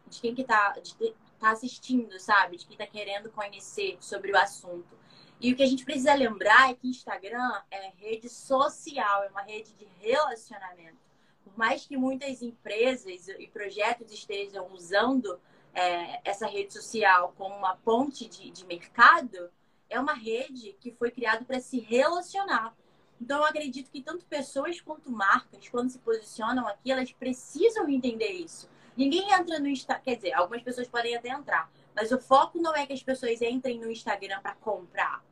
de 0.07 0.21
quem 0.21 0.35
que 0.35 0.45
tá, 0.45 0.77
de, 0.79 1.15
tá 1.41 1.51
assistindo, 1.51 2.21
sabe? 2.21 2.59
De 2.59 2.67
quem 2.67 2.77
tá 2.77 2.87
querendo 2.87 3.31
conhecer 3.31 3.97
sobre 4.01 4.33
o 4.33 4.37
assunto. 4.37 4.97
E 5.41 5.53
o 5.53 5.57
que 5.57 5.63
a 5.63 5.67
gente 5.67 5.85
precisa 5.85 6.15
lembrar 6.15 6.71
é 6.71 6.75
que 6.75 6.89
Instagram 6.89 7.61
é 7.71 7.91
rede 7.97 8.29
social, 8.29 9.25
é 9.25 9.29
uma 9.29 9.43
rede 9.43 9.73
de 9.75 9.87
relacionamento. 10.01 10.97
Por 11.45 11.57
mais 11.59 11.87
que 11.87 11.97
muitas 11.97 12.43
empresas 12.43 13.29
e 13.29 13.47
projetos 13.49 14.11
estejam 14.13 14.73
usando 14.73 15.39
é, 15.75 16.21
essa 16.25 16.47
rede 16.47 16.73
social 16.73 17.35
como 17.37 17.55
uma 17.55 17.77
ponte 17.77 18.27
de, 18.27 18.51
de 18.51 18.65
mercado, 18.65 19.51
é 19.91 20.01
uma 20.01 20.15
rede 20.15 20.75
que 20.81 20.91
foi 20.91 21.11
criada 21.11 21.45
para 21.45 21.61
se 21.61 21.79
relacionar. 21.79 22.75
Então, 23.21 23.39
eu 23.39 23.45
acredito 23.45 23.91
que 23.91 24.03
tanto 24.03 24.25
pessoas 24.27 24.81
quanto 24.81 25.11
marcas, 25.11 25.69
quando 25.69 25.91
se 25.91 25.99
posicionam 25.99 26.67
aqui, 26.67 26.91
elas 26.91 27.13
precisam 27.13 27.89
entender 27.89 28.33
isso. 28.33 28.69
Ninguém 28.97 29.33
entra 29.33 29.59
no 29.59 29.69
Instagram, 29.69 30.03
quer 30.03 30.17
dizer, 30.17 30.33
algumas 30.33 30.63
pessoas 30.63 30.89
podem 30.89 31.15
até 31.15 31.29
entrar, 31.29 31.71
mas 31.97 32.13
o 32.13 32.21
foco 32.21 32.61
não 32.61 32.77
é 32.77 32.87
que 32.87 32.93
as 32.93 33.03
pessoas 33.03 33.41
entrem 33.41 33.81
no 33.81 33.91
Instagram 33.91 34.39
para 34.43 34.55
comprar. 34.57 35.25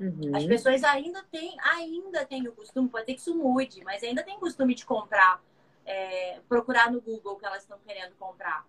Uhum. 0.00 0.34
As 0.34 0.44
pessoas 0.44 0.82
ainda 0.82 1.22
têm, 1.30 1.56
ainda 1.60 2.24
têm 2.26 2.48
o 2.48 2.52
costume, 2.52 2.88
pode 2.88 3.06
ser 3.06 3.14
que 3.14 3.20
isso 3.20 3.36
mude, 3.36 3.84
mas 3.84 4.02
ainda 4.02 4.24
tem 4.24 4.36
o 4.36 4.40
costume 4.40 4.74
de 4.74 4.84
comprar, 4.84 5.40
é, 5.86 6.40
procurar 6.48 6.90
no 6.90 7.00
Google 7.00 7.34
o 7.34 7.36
que 7.36 7.46
elas 7.46 7.62
estão 7.62 7.78
querendo 7.86 8.16
comprar. 8.16 8.66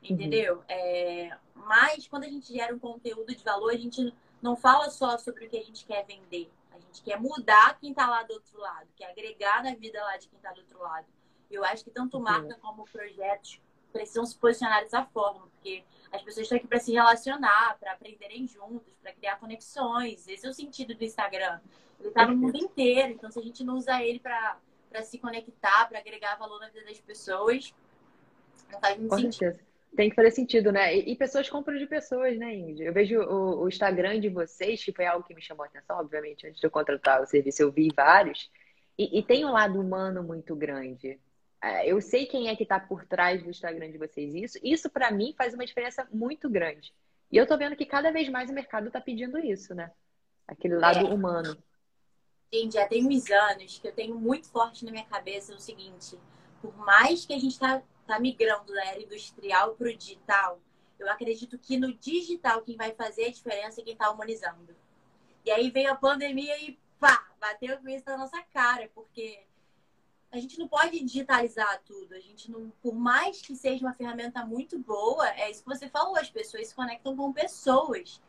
Entendeu? 0.00 0.58
Uhum. 0.58 0.64
É, 0.68 1.36
mas 1.54 2.06
quando 2.06 2.22
a 2.22 2.28
gente 2.28 2.52
gera 2.52 2.72
um 2.72 2.78
conteúdo 2.78 3.34
de 3.34 3.42
valor, 3.42 3.72
a 3.72 3.76
gente 3.76 4.14
não 4.40 4.54
fala 4.54 4.88
só 4.88 5.18
sobre 5.18 5.46
o 5.46 5.50
que 5.50 5.58
a 5.58 5.64
gente 5.64 5.84
quer 5.84 6.06
vender. 6.06 6.48
A 6.70 6.78
gente 6.78 7.02
quer 7.02 7.18
mudar 7.18 7.76
quem 7.80 7.90
está 7.90 8.08
lá 8.08 8.22
do 8.22 8.34
outro 8.34 8.60
lado, 8.60 8.86
quer 8.94 9.10
agregar 9.10 9.64
na 9.64 9.74
vida 9.74 10.00
lá 10.00 10.16
de 10.16 10.28
quem 10.28 10.36
está 10.36 10.52
do 10.52 10.60
outro 10.60 10.78
lado. 10.80 11.06
Eu 11.50 11.64
acho 11.64 11.82
que 11.82 11.90
tanto 11.90 12.20
marca 12.20 12.54
uhum. 12.54 12.60
como 12.60 12.84
projetos 12.84 13.60
precisam 13.96 14.24
se 14.24 14.36
posicionar 14.36 14.82
dessa 14.82 15.04
forma, 15.04 15.46
porque 15.48 15.82
as 16.12 16.22
pessoas 16.22 16.44
estão 16.44 16.58
aqui 16.58 16.66
para 16.66 16.78
se 16.78 16.92
relacionar, 16.92 17.76
para 17.78 17.92
aprenderem 17.92 18.46
juntos, 18.46 18.94
para 19.02 19.12
criar 19.12 19.36
conexões. 19.38 20.26
Esse 20.26 20.46
é 20.46 20.50
o 20.50 20.54
sentido 20.54 20.94
do 20.94 21.04
Instagram. 21.04 21.60
Ele 21.98 22.08
está 22.08 22.26
no 22.26 22.36
mundo 22.36 22.56
inteiro, 22.56 23.12
então 23.12 23.30
se 23.30 23.38
a 23.38 23.42
gente 23.42 23.64
não 23.64 23.76
usa 23.76 24.02
ele 24.02 24.20
para 24.20 24.58
se 25.02 25.18
conectar, 25.18 25.88
para 25.88 25.98
agregar 25.98 26.36
valor 26.36 26.60
na 26.60 26.68
vida 26.68 26.84
das 26.86 27.00
pessoas, 27.00 27.74
não 28.70 28.80
faz 28.80 28.96
muito 28.96 29.10
Com 29.10 29.16
sentido. 29.16 29.38
Certeza. 29.38 29.66
Tem 29.94 30.10
que 30.10 30.16
fazer 30.16 30.30
sentido, 30.30 30.70
né? 30.70 30.94
E, 30.94 31.12
e, 31.12 31.16
pessoas 31.16 31.48
compram 31.48 31.78
de 31.78 31.86
pessoas, 31.86 32.36
né, 32.36 32.54
Indy? 32.54 32.84
Eu 32.84 32.92
vejo 32.92 33.18
o, 33.18 33.62
o, 33.62 33.68
Instagram 33.68 34.20
de 34.20 34.28
vocês, 34.28 34.84
que 34.84 34.92
foi 34.92 35.06
algo 35.06 35.26
que 35.26 35.34
me 35.34 35.40
chamou 35.40 35.64
a 35.64 35.68
atenção, 35.68 35.98
obviamente, 35.98 36.46
antes 36.46 36.60
de 36.60 36.66
eu 36.66 36.70
contratar 36.70 37.22
o 37.22 37.26
serviço, 37.26 37.62
eu 37.62 37.72
vi 37.72 37.88
vários. 37.96 38.50
E, 38.98 39.18
e 39.18 39.22
tem 39.22 39.46
um 39.46 39.52
lado 39.52 39.80
humano 39.80 40.22
muito 40.22 40.54
grande. 40.54 41.18
É, 41.62 41.90
eu 41.90 42.00
sei 42.00 42.26
quem 42.26 42.48
é 42.48 42.56
que 42.56 42.62
está 42.62 42.78
por 42.78 43.04
trás 43.04 43.42
do 43.42 43.50
Instagram 43.50 43.90
de 43.90 43.98
vocês. 43.98 44.34
Isso, 44.34 44.58
isso 44.62 44.90
para 44.90 45.10
mim, 45.10 45.34
faz 45.36 45.54
uma 45.54 45.64
diferença 45.64 46.06
muito 46.12 46.48
grande. 46.48 46.94
E 47.30 47.36
eu 47.36 47.46
tô 47.46 47.56
vendo 47.56 47.76
que 47.76 47.86
cada 47.86 48.10
vez 48.12 48.28
mais 48.28 48.50
o 48.50 48.54
mercado 48.54 48.86
está 48.86 49.00
pedindo 49.00 49.38
isso, 49.38 49.74
né? 49.74 49.90
Aquele 50.46 50.76
lado 50.76 51.00
é. 51.00 51.02
humano. 51.02 51.56
Gente, 52.52 52.74
já 52.74 52.86
tem 52.86 53.04
uns 53.04 53.28
anos 53.30 53.78
que 53.78 53.88
eu 53.88 53.92
tenho 53.92 54.14
muito 54.14 54.48
forte 54.48 54.84
na 54.84 54.92
minha 54.92 55.04
cabeça 55.04 55.54
o 55.54 55.58
seguinte: 55.58 56.16
por 56.62 56.76
mais 56.76 57.26
que 57.26 57.32
a 57.32 57.38
gente 57.38 57.52
está 57.52 57.82
está 58.06 58.20
migrando 58.20 58.72
da 58.72 58.84
era 58.84 59.02
industrial 59.02 59.74
para 59.74 59.88
o 59.88 59.96
digital, 59.96 60.60
eu 60.98 61.10
acredito 61.10 61.58
que 61.58 61.76
no 61.76 61.92
digital 61.92 62.62
quem 62.62 62.76
vai 62.76 62.94
fazer 62.94 63.24
a 63.24 63.30
diferença 63.30 63.80
é 63.80 63.84
quem 63.84 63.92
está 63.94 64.10
humanizando. 64.10 64.74
E 65.44 65.50
aí 65.50 65.70
veio 65.70 65.90
a 65.90 65.96
pandemia 65.96 66.56
e 66.60 66.78
pá, 66.98 67.26
bateu 67.40 67.76
com 67.78 67.88
isso 67.88 68.04
na 68.06 68.16
nossa 68.16 68.40
cara, 68.54 68.88
porque 68.94 69.40
a 70.30 70.38
gente 70.38 70.58
não 70.58 70.68
pode 70.68 71.02
digitalizar 71.02 71.82
tudo. 71.84 72.14
A 72.14 72.20
gente 72.20 72.50
não, 72.50 72.70
por 72.82 72.94
mais 72.94 73.40
que 73.40 73.54
seja 73.54 73.84
uma 73.84 73.94
ferramenta 73.94 74.44
muito 74.44 74.78
boa, 74.78 75.28
é 75.30 75.50
isso 75.50 75.62
que 75.62 75.68
você 75.68 75.88
falou, 75.88 76.16
as 76.16 76.30
pessoas 76.30 76.68
se 76.68 76.74
conectam 76.74 77.16
com 77.16 77.32
pessoas. 77.32 78.20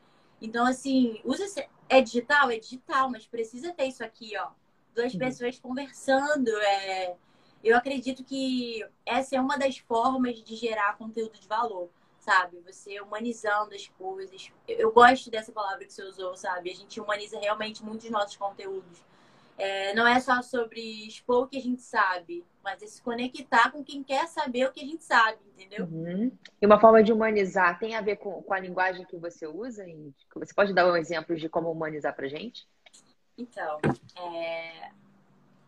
Então, 0.41 0.65
assim, 0.65 1.19
usa 1.25 1.45
é 1.89 2.01
digital, 2.01 2.51
é 2.51 2.59
digital, 2.59 3.09
mas 3.09 3.25
precisa 3.25 3.73
ter 3.73 3.85
isso 3.85 4.03
aqui, 4.03 4.37
ó. 4.37 4.49
Duas 4.93 5.13
uhum. 5.13 5.19
pessoas 5.19 5.59
conversando, 5.59 6.49
é, 6.49 7.15
eu 7.63 7.75
acredito 7.75 8.23
que 8.23 8.85
essa 9.05 9.35
é 9.35 9.41
uma 9.41 9.57
das 9.57 9.77
formas 9.77 10.41
de 10.43 10.55
gerar 10.55 10.97
conteúdo 10.97 11.37
de 11.39 11.47
valor, 11.47 11.89
sabe? 12.19 12.59
Você 12.61 12.99
humanizando 13.01 13.73
as 13.73 13.87
coisas. 13.87 14.51
Eu 14.67 14.91
gosto 14.91 15.29
dessa 15.31 15.51
palavra 15.51 15.85
que 15.85 15.93
você 15.93 16.03
usou, 16.03 16.35
sabe? 16.35 16.71
A 16.71 16.75
gente 16.75 16.99
humaniza 16.99 17.39
realmente 17.39 17.83
muitos 17.83 18.09
nossos 18.09 18.37
conteúdos. 18.37 19.03
É, 19.57 19.93
não 19.95 20.05
é 20.07 20.19
só 20.19 20.41
sobre 20.43 21.07
expor 21.07 21.43
o 21.43 21.47
que 21.47 21.57
a 21.57 21.61
gente 21.61 21.81
sabe, 21.81 22.45
mas 22.63 22.81
é 22.83 22.87
se 22.87 23.01
conectar 23.01 23.71
com 23.71 23.83
quem 23.83 24.03
quer 24.03 24.27
saber 24.27 24.67
o 24.67 24.71
que 24.71 24.81
a 24.81 24.85
gente 24.85 25.03
sabe, 25.03 25.39
entendeu? 25.47 25.85
Uhum. 25.85 26.31
E 26.61 26.65
uma 26.65 26.79
forma 26.79 27.01
de 27.01 27.11
humanizar 27.11 27.79
tem 27.79 27.95
a 27.95 28.01
ver 28.01 28.17
com, 28.17 28.43
com 28.43 28.53
a 28.53 28.59
linguagem 28.59 29.05
que 29.05 29.17
você 29.17 29.47
usa? 29.47 29.83
Você 30.35 30.53
pode 30.53 30.73
dar 30.73 30.85
um 30.85 30.95
exemplo 30.95 31.35
de 31.35 31.49
como 31.49 31.71
humanizar 31.71 32.15
pra 32.15 32.27
gente? 32.27 32.67
Então, 33.35 33.79
é... 34.15 34.91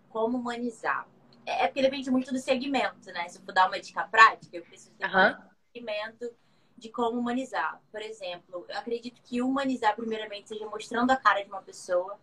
como 0.10 0.38
humanizar? 0.38 1.08
É, 1.46 1.63
é 1.63 1.67
porque 1.67 1.81
depende 1.81 2.12
muito 2.12 2.31
do 2.31 2.38
segmento, 2.38 3.12
né? 3.12 3.27
Se 3.27 3.39
eu 3.39 3.41
for 3.43 3.53
dar 3.53 3.67
uma 3.67 3.79
dica 3.79 4.03
prática, 4.03 4.55
eu 4.55 4.63
preciso 4.63 4.91
ter 4.91 5.05
uhum. 5.08 5.31
um 5.31 5.50
segmento 5.74 6.31
de 6.77 6.89
como 6.89 7.19
humanizar. 7.19 7.81
Por 7.91 8.01
exemplo, 8.01 8.65
eu 8.69 8.77
acredito 8.77 9.19
que 9.24 9.41
humanizar, 9.41 9.96
primeiramente, 9.96 10.50
seja 10.50 10.67
mostrando 10.67 11.12
a 11.12 11.15
cara 11.15 11.43
de 11.43 11.50
uma 11.50 11.62
pessoa. 11.62 12.19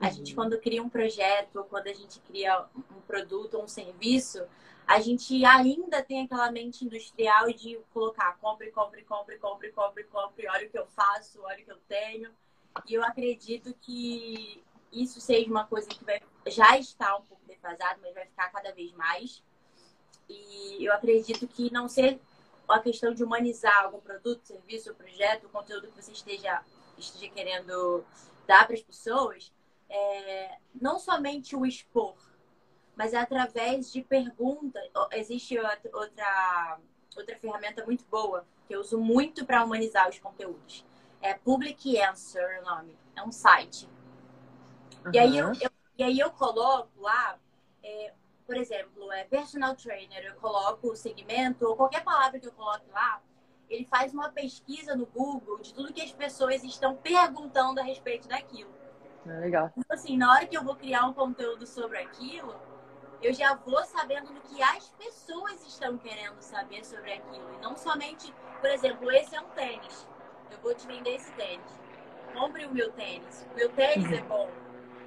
A 0.00 0.08
gente, 0.08 0.34
quando 0.34 0.58
cria 0.58 0.82
um 0.82 0.88
projeto, 0.88 1.64
quando 1.68 1.88
a 1.88 1.92
gente 1.92 2.18
cria 2.20 2.64
um 2.74 3.00
produto 3.02 3.54
ou 3.54 3.64
um 3.64 3.68
serviço, 3.68 4.42
a 4.86 4.98
gente 4.98 5.44
ainda 5.44 6.02
tem 6.02 6.24
aquela 6.24 6.50
mente 6.50 6.84
industrial 6.84 7.52
de 7.52 7.78
colocar 7.92 8.36
compre, 8.38 8.70
compre, 8.72 9.02
compre, 9.04 9.38
compre, 9.38 9.70
compre, 9.70 10.04
compre, 10.04 10.48
olha 10.48 10.66
o 10.66 10.70
que 10.70 10.78
eu 10.78 10.86
faço, 10.86 11.40
olha 11.42 11.60
o 11.60 11.64
que 11.64 11.70
eu 11.70 11.78
tenho. 11.86 12.30
E 12.88 12.94
eu 12.94 13.04
acredito 13.04 13.74
que 13.82 14.64
isso 14.90 15.20
seja 15.20 15.50
uma 15.50 15.66
coisa 15.66 15.88
que 15.88 16.04
vai, 16.04 16.20
já 16.46 16.78
está 16.78 17.16
um 17.16 17.22
pouco 17.22 17.44
defasado, 17.46 18.00
mas 18.02 18.14
vai 18.14 18.24
ficar 18.24 18.50
cada 18.50 18.72
vez 18.72 18.92
mais. 18.94 19.44
E 20.28 20.84
eu 20.84 20.92
acredito 20.92 21.46
que 21.46 21.70
não 21.72 21.88
ser 21.88 22.18
a 22.68 22.78
questão 22.78 23.12
de 23.12 23.22
humanizar 23.22 23.84
algum 23.84 24.00
produto, 24.00 24.46
serviço, 24.46 24.94
projeto, 24.94 25.48
conteúdo 25.50 25.88
que 25.88 26.02
você 26.02 26.12
esteja, 26.12 26.64
esteja 26.96 27.28
querendo 27.28 28.04
dar 28.46 28.66
para 28.66 28.74
as 28.74 28.82
pessoas, 28.82 29.52
é, 29.90 30.58
não 30.80 30.98
somente 30.98 31.56
o 31.56 31.66
expor, 31.66 32.16
mas 32.96 33.12
é 33.12 33.18
através 33.18 33.92
de 33.92 34.02
perguntas. 34.02 34.82
Existe 35.12 35.58
outra, 35.58 36.78
outra 37.16 37.38
ferramenta 37.38 37.84
muito 37.84 38.04
boa 38.06 38.46
que 38.66 38.74
eu 38.74 38.80
uso 38.80 38.98
muito 38.98 39.44
para 39.44 39.64
humanizar 39.64 40.08
os 40.08 40.18
conteúdos. 40.18 40.86
É 41.20 41.34
Public 41.34 42.00
Answer 42.00 42.60
o 42.62 42.64
nome. 42.64 42.96
É 43.16 43.22
um 43.22 43.32
site. 43.32 43.88
Uhum. 45.04 45.12
E, 45.12 45.18
aí 45.18 45.36
eu, 45.36 45.52
eu, 45.60 45.70
e 45.98 46.02
aí 46.04 46.18
eu 46.18 46.30
coloco 46.30 46.88
lá, 47.00 47.36
é, 47.82 48.14
por 48.46 48.56
exemplo, 48.56 49.10
é 49.12 49.24
personal 49.24 49.74
trainer, 49.74 50.24
eu 50.24 50.36
coloco 50.36 50.88
o 50.88 50.96
segmento, 50.96 51.66
ou 51.66 51.76
qualquer 51.76 52.04
palavra 52.04 52.38
que 52.38 52.46
eu 52.46 52.52
coloque 52.52 52.88
lá, 52.90 53.20
ele 53.68 53.84
faz 53.84 54.12
uma 54.12 54.30
pesquisa 54.30 54.94
no 54.94 55.06
Google 55.06 55.58
de 55.58 55.74
tudo 55.74 55.92
que 55.92 56.00
as 56.00 56.12
pessoas 56.12 56.62
estão 56.62 56.96
perguntando 56.96 57.80
a 57.80 57.82
respeito 57.82 58.28
daquilo. 58.28 58.79
É 59.26 59.32
legal. 59.38 59.70
Então, 59.76 59.96
assim, 59.96 60.16
na 60.16 60.32
hora 60.32 60.46
que 60.46 60.56
eu 60.56 60.64
vou 60.64 60.74
criar 60.76 61.06
um 61.06 61.12
conteúdo 61.12 61.66
sobre 61.66 61.98
aquilo, 61.98 62.54
eu 63.22 63.32
já 63.34 63.54
vou 63.54 63.84
sabendo 63.84 64.32
do 64.32 64.40
que 64.40 64.62
as 64.62 64.88
pessoas 64.90 65.66
estão 65.66 65.98
querendo 65.98 66.40
saber 66.40 66.84
sobre 66.84 67.12
aquilo. 67.12 67.54
E 67.54 67.58
não 67.62 67.76
somente, 67.76 68.34
por 68.60 68.70
exemplo, 68.70 69.10
esse 69.10 69.36
é 69.36 69.40
um 69.40 69.48
tênis. 69.50 70.06
Eu 70.50 70.58
vou 70.58 70.74
te 70.74 70.86
vender 70.86 71.16
esse 71.16 71.32
tênis. 71.32 71.80
Compre 72.32 72.64
o 72.64 72.72
meu 72.72 72.90
tênis. 72.92 73.46
O 73.52 73.54
meu 73.54 73.68
tênis 73.70 74.10
é 74.10 74.22
bom 74.22 74.48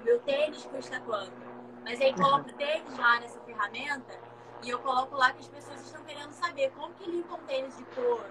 meu 0.04 0.20
tênis 0.20 0.66
custa 0.66 1.00
quanto? 1.02 1.34
Mas 1.84 2.00
aí 2.00 2.14
coloco 2.14 2.50
o 2.50 2.54
tênis 2.54 2.98
lá 2.98 3.20
nessa 3.20 3.40
ferramenta 3.42 4.20
e 4.62 4.70
eu 4.70 4.80
coloco 4.80 5.16
lá 5.16 5.32
que 5.34 5.40
as 5.40 5.48
pessoas 5.48 5.82
estão 5.82 6.04
querendo 6.04 6.32
saber 6.32 6.72
como 6.72 6.94
que 6.94 7.10
limpam 7.10 7.36
um 7.36 7.46
tênis 7.46 7.78
de 7.78 7.84
couro, 7.86 8.26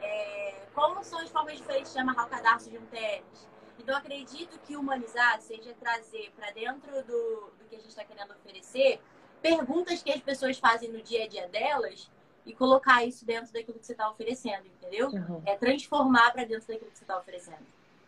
é, 0.00 0.66
como 0.74 1.02
são 1.02 1.20
as 1.20 1.30
formas 1.30 1.56
diferentes 1.56 1.92
de 1.92 1.98
amarrar 1.98 2.26
o 2.26 2.30
cadarço 2.30 2.70
de 2.70 2.78
um 2.78 2.86
tênis. 2.86 3.48
Então, 3.78 3.96
acredito 3.96 4.58
que 4.60 4.76
humanizar 4.76 5.40
seja 5.40 5.74
trazer 5.74 6.32
para 6.36 6.50
dentro 6.52 6.90
do, 7.04 7.52
do 7.58 7.64
que 7.68 7.76
a 7.76 7.78
gente 7.78 7.88
está 7.88 8.04
querendo 8.04 8.32
oferecer 8.32 9.00
perguntas 9.40 10.02
que 10.02 10.12
as 10.12 10.20
pessoas 10.20 10.58
fazem 10.58 10.90
no 10.90 11.02
dia 11.02 11.24
a 11.24 11.28
dia 11.28 11.48
delas 11.48 12.10
e 12.46 12.52
colocar 12.52 13.04
isso 13.04 13.24
dentro 13.26 13.52
daquilo 13.52 13.78
que 13.78 13.86
você 13.86 13.92
está 13.92 14.08
oferecendo, 14.10 14.66
entendeu? 14.66 15.08
Uhum. 15.08 15.42
É 15.44 15.56
transformar 15.56 16.32
para 16.32 16.44
dentro 16.44 16.68
daquilo 16.68 16.90
que 16.90 16.98
você 16.98 17.04
está 17.04 17.18
oferecendo. 17.18 17.66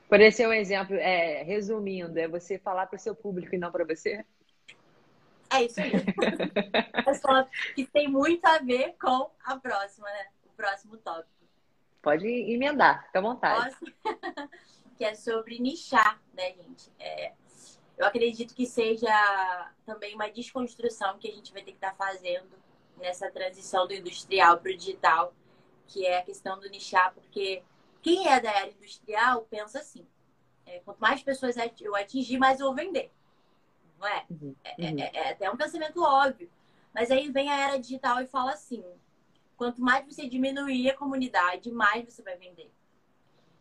Por 0.08 0.20
esse 0.20 0.42
é 0.42 0.48
um 0.48 0.52
exemplo, 0.52 0.94
é, 0.96 1.42
resumindo, 1.42 2.18
é 2.18 2.28
você 2.28 2.58
falar 2.58 2.86
para 2.86 2.96
o 2.96 3.00
seu 3.00 3.14
público 3.14 3.54
e 3.54 3.58
não 3.58 3.72
para 3.72 3.84
você? 3.84 4.24
É 5.50 5.62
isso 5.62 5.80
aí. 5.80 5.92
só 7.20 7.46
que 7.74 7.86
tem 7.86 8.08
muito 8.08 8.44
a 8.44 8.58
ver 8.58 8.94
com 9.00 9.30
a 9.44 9.56
próxima, 9.56 10.06
né? 10.08 10.26
O 10.46 10.50
próximo 10.50 10.96
tópico. 10.98 11.28
Pode 12.02 12.26
emendar, 12.26 13.06
fica 13.06 13.18
à 13.18 13.22
vontade. 13.22 13.76
que 14.94 15.04
é 15.04 15.14
sobre 15.14 15.58
nichar, 15.58 16.20
né, 16.32 16.52
gente? 16.52 16.90
É, 16.98 17.32
eu 17.96 18.06
acredito 18.06 18.54
que 18.54 18.66
seja 18.66 19.72
também 19.84 20.14
uma 20.14 20.30
desconstrução 20.30 21.18
que 21.18 21.28
a 21.28 21.32
gente 21.32 21.52
vai 21.52 21.62
ter 21.62 21.72
que 21.72 21.76
estar 21.78 21.94
tá 21.94 21.96
fazendo 21.96 22.50
nessa 22.96 23.30
transição 23.30 23.86
do 23.86 23.94
industrial 23.94 24.58
para 24.58 24.70
o 24.70 24.76
digital, 24.76 25.34
que 25.86 26.06
é 26.06 26.18
a 26.18 26.22
questão 26.22 26.58
do 26.58 26.68
nichar, 26.68 27.12
porque 27.14 27.62
quem 28.02 28.28
é 28.28 28.40
da 28.40 28.50
área 28.50 28.72
industrial 28.72 29.46
pensa 29.50 29.78
assim: 29.78 30.06
é, 30.66 30.80
quanto 30.80 30.98
mais 30.98 31.22
pessoas 31.22 31.56
eu 31.80 31.94
atingir, 31.94 32.38
mais 32.38 32.60
eu 32.60 32.66
vou 32.66 32.74
vender. 32.74 33.10
Não 33.98 34.06
é? 34.06 34.24
Uhum, 34.30 34.54
é, 34.64 34.86
é, 34.86 34.90
uhum. 34.90 34.98
é, 35.00 35.10
é 35.14 35.30
até 35.30 35.50
um 35.50 35.56
pensamento 35.56 36.02
óbvio. 36.02 36.50
Mas 36.92 37.10
aí 37.10 37.30
vem 37.30 37.50
a 37.50 37.58
era 37.58 37.78
digital 37.78 38.20
e 38.20 38.26
fala 38.26 38.52
assim: 38.52 38.84
quanto 39.56 39.80
mais 39.80 40.04
você 40.04 40.28
diminuir 40.28 40.90
a 40.90 40.96
comunidade, 40.96 41.70
mais 41.70 42.04
você 42.04 42.22
vai 42.22 42.36
vender. 42.36 42.70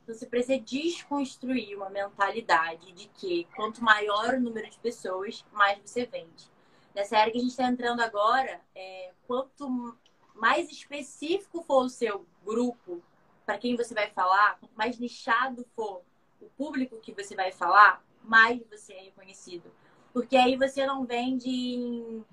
Você 0.05 0.25
precisa 0.25 0.59
desconstruir 0.59 1.75
uma 1.77 1.89
mentalidade 1.89 2.91
de 2.91 3.07
que 3.07 3.47
quanto 3.55 3.83
maior 3.83 4.33
o 4.33 4.39
número 4.39 4.69
de 4.69 4.77
pessoas, 4.79 5.45
mais 5.51 5.79
você 5.79 6.05
vende. 6.05 6.51
Nessa 6.93 7.17
era 7.17 7.31
que 7.31 7.37
a 7.37 7.41
gente 7.41 7.51
está 7.51 7.67
entrando 7.67 8.01
agora, 8.01 8.61
é, 8.75 9.11
quanto 9.25 9.97
mais 10.35 10.69
específico 10.69 11.63
for 11.63 11.85
o 11.85 11.89
seu 11.89 12.25
grupo, 12.43 13.01
para 13.45 13.57
quem 13.57 13.75
você 13.75 13.93
vai 13.93 14.09
falar, 14.09 14.59
quanto 14.59 14.75
mais 14.75 14.99
nichado 14.99 15.65
for 15.75 16.01
o 16.41 16.49
público 16.57 16.99
que 16.99 17.13
você 17.13 17.35
vai 17.35 17.51
falar, 17.51 18.03
mais 18.23 18.61
você 18.69 18.93
é 18.93 19.01
reconhecido. 19.03 19.71
Porque 20.11 20.35
aí 20.35 20.55
você 20.57 20.85
não 20.85 21.05
vende 21.05 21.49
em, 21.49 22.25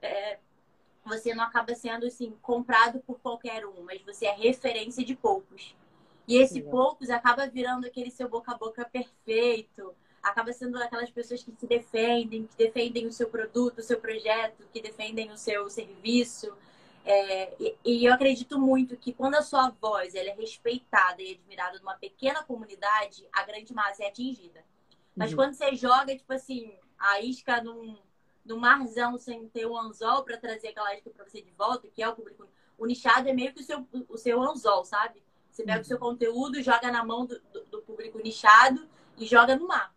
é, 0.00 0.38
você 1.04 1.34
não 1.34 1.44
acaba 1.44 1.74
sendo 1.74 2.06
assim 2.06 2.36
comprado 2.42 3.00
por 3.00 3.18
qualquer 3.18 3.66
um, 3.66 3.82
mas 3.82 4.00
você 4.02 4.26
é 4.26 4.32
referência 4.32 5.04
de 5.04 5.14
poucos. 5.14 5.76
E 6.28 6.36
esse 6.36 6.60
Sim. 6.60 6.70
poucos 6.70 7.08
acaba 7.08 7.46
virando 7.46 7.86
aquele 7.86 8.10
seu 8.10 8.28
boca 8.28 8.52
a 8.52 8.58
boca 8.58 8.84
perfeito, 8.84 9.94
acaba 10.22 10.52
sendo 10.52 10.76
aquelas 10.76 11.10
pessoas 11.10 11.42
que 11.42 11.52
se 11.58 11.66
defendem, 11.66 12.46
que 12.46 12.56
defendem 12.56 13.06
o 13.06 13.12
seu 13.12 13.30
produto, 13.30 13.78
o 13.78 13.82
seu 13.82 13.98
projeto, 13.98 14.62
que 14.70 14.82
defendem 14.82 15.30
o 15.30 15.38
seu 15.38 15.70
serviço. 15.70 16.54
É, 17.02 17.54
e, 17.58 17.76
e, 17.82 18.04
eu 18.04 18.12
acredito 18.12 18.60
muito 18.60 18.94
que 18.94 19.14
quando 19.14 19.36
a 19.36 19.42
sua 19.42 19.70
voz 19.70 20.14
ela 20.14 20.28
é 20.28 20.34
respeitada 20.34 21.22
e 21.22 21.32
admirada 21.32 21.78
numa 21.78 21.94
pequena 21.94 22.44
comunidade, 22.44 23.26
a 23.32 23.42
grande 23.44 23.72
massa 23.72 24.04
é 24.04 24.08
atingida. 24.08 24.62
Mas 25.16 25.30
uhum. 25.30 25.36
quando 25.36 25.54
você 25.54 25.74
joga, 25.74 26.14
tipo 26.14 26.30
assim, 26.34 26.76
a 26.98 27.22
isca 27.22 27.62
num, 27.62 27.96
num 28.44 28.58
marzão 28.58 29.16
sem 29.16 29.48
ter 29.48 29.66
um 29.66 29.78
anzol 29.78 30.24
para 30.24 30.36
trazer 30.36 30.68
aquela 30.68 30.94
isca 30.94 31.08
para 31.08 31.24
você 31.24 31.40
de 31.40 31.50
volta, 31.52 31.88
que 31.88 32.02
é 32.02 32.08
o 32.08 32.14
público. 32.14 32.46
O 32.76 32.84
nichado 32.84 33.26
é 33.28 33.32
meio 33.32 33.54
que 33.54 33.62
o 33.62 33.64
seu, 33.64 33.88
o 34.10 34.18
seu 34.18 34.42
anzol, 34.42 34.84
sabe? 34.84 35.22
Você 35.58 35.64
pega 35.64 35.78
uhum. 35.78 35.82
o 35.82 35.84
seu 35.84 35.98
conteúdo, 35.98 36.62
joga 36.62 36.92
na 36.92 37.04
mão 37.04 37.26
do, 37.26 37.40
do, 37.52 37.64
do 37.64 37.82
público 37.82 38.20
nichado 38.22 38.88
e 39.16 39.26
joga 39.26 39.56
no 39.56 39.66
mar. 39.66 39.92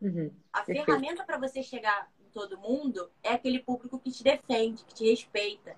Uhum. 0.00 0.30
A 0.50 0.62
Perfeito. 0.62 0.86
ferramenta 0.86 1.22
para 1.24 1.36
você 1.36 1.62
chegar 1.62 2.10
em 2.18 2.30
todo 2.30 2.56
mundo 2.56 3.10
é 3.22 3.34
aquele 3.34 3.58
público 3.58 3.98
que 3.98 4.10
te 4.10 4.24
defende, 4.24 4.82
que 4.82 4.94
te 4.94 5.10
respeita. 5.10 5.76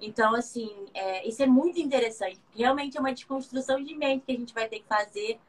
Então, 0.00 0.36
assim, 0.36 0.86
é, 0.94 1.26
isso 1.26 1.42
é 1.42 1.46
muito 1.46 1.80
interessante. 1.80 2.40
Realmente 2.54 2.96
é 2.96 3.00
uma 3.00 3.12
desconstrução 3.12 3.82
de 3.82 3.92
mente 3.96 4.24
que 4.24 4.32
a 4.32 4.36
gente 4.36 4.54
vai 4.54 4.68
ter 4.68 4.78
que 4.78 4.86
fazer 4.86 5.40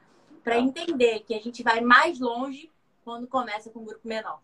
para 0.43 0.57
entender 0.57 1.19
que 1.19 1.35
a 1.35 1.39
gente 1.39 1.61
vai 1.61 1.79
mais 1.79 2.19
longe 2.19 2.71
quando 3.05 3.27
começa 3.27 3.69
com 3.69 3.81
um 3.81 3.85
grupo 3.85 4.07
menor. 4.07 4.41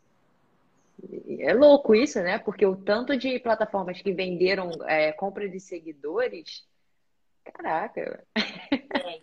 É 1.39 1.51
louco 1.51 1.95
isso, 1.95 2.19
né? 2.21 2.37
Porque 2.37 2.65
o 2.65 2.75
tanto 2.75 3.17
de 3.17 3.39
plataformas 3.39 3.99
que 4.03 4.13
venderam 4.13 4.69
é, 4.85 5.11
compra 5.11 5.49
de 5.49 5.59
seguidores, 5.59 6.66
caraca. 7.51 8.25
É. 8.35 9.21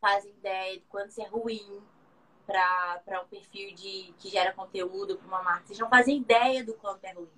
Fazem 0.00 0.30
ideia 0.32 0.78
de 0.78 0.84
quanto 0.86 1.10
isso 1.10 1.22
é 1.22 1.26
ruim 1.26 1.82
para 2.46 3.22
um 3.22 3.28
perfil 3.28 3.74
de, 3.74 4.14
que 4.18 4.30
gera 4.30 4.52
conteúdo 4.52 5.16
para 5.16 5.26
uma 5.26 5.42
marca. 5.42 5.66
Vocês 5.66 5.78
não 5.78 5.88
fazem 5.88 6.18
ideia 6.18 6.64
do 6.64 6.74
quanto 6.74 7.04
é 7.04 7.12
ruim. 7.12 7.30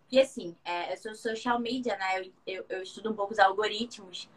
Porque, 0.00 0.20
assim, 0.20 0.56
é, 0.64 0.92
eu 0.92 0.96
sou 0.96 1.14
social 1.14 1.58
media, 1.58 1.96
né? 1.96 2.20
Eu, 2.20 2.32
eu, 2.46 2.66
eu, 2.68 2.82
estudo 2.82 3.10
um 3.10 3.14
pouco 3.14 3.32
os 3.32 3.38
algoritmos. 3.38 4.28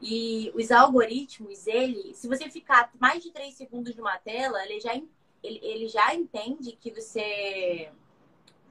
E 0.00 0.52
os 0.54 0.70
algoritmos, 0.70 1.66
ele, 1.66 2.14
se 2.14 2.28
você 2.28 2.50
ficar 2.50 2.90
mais 2.98 3.22
de 3.22 3.30
três 3.30 3.54
segundos 3.54 3.96
numa 3.96 4.18
tela, 4.18 4.62
ele 4.64 4.78
já, 4.80 4.94
ele, 4.94 5.60
ele 5.62 5.88
já 5.88 6.14
entende 6.14 6.72
que 6.72 6.90
você 6.90 7.90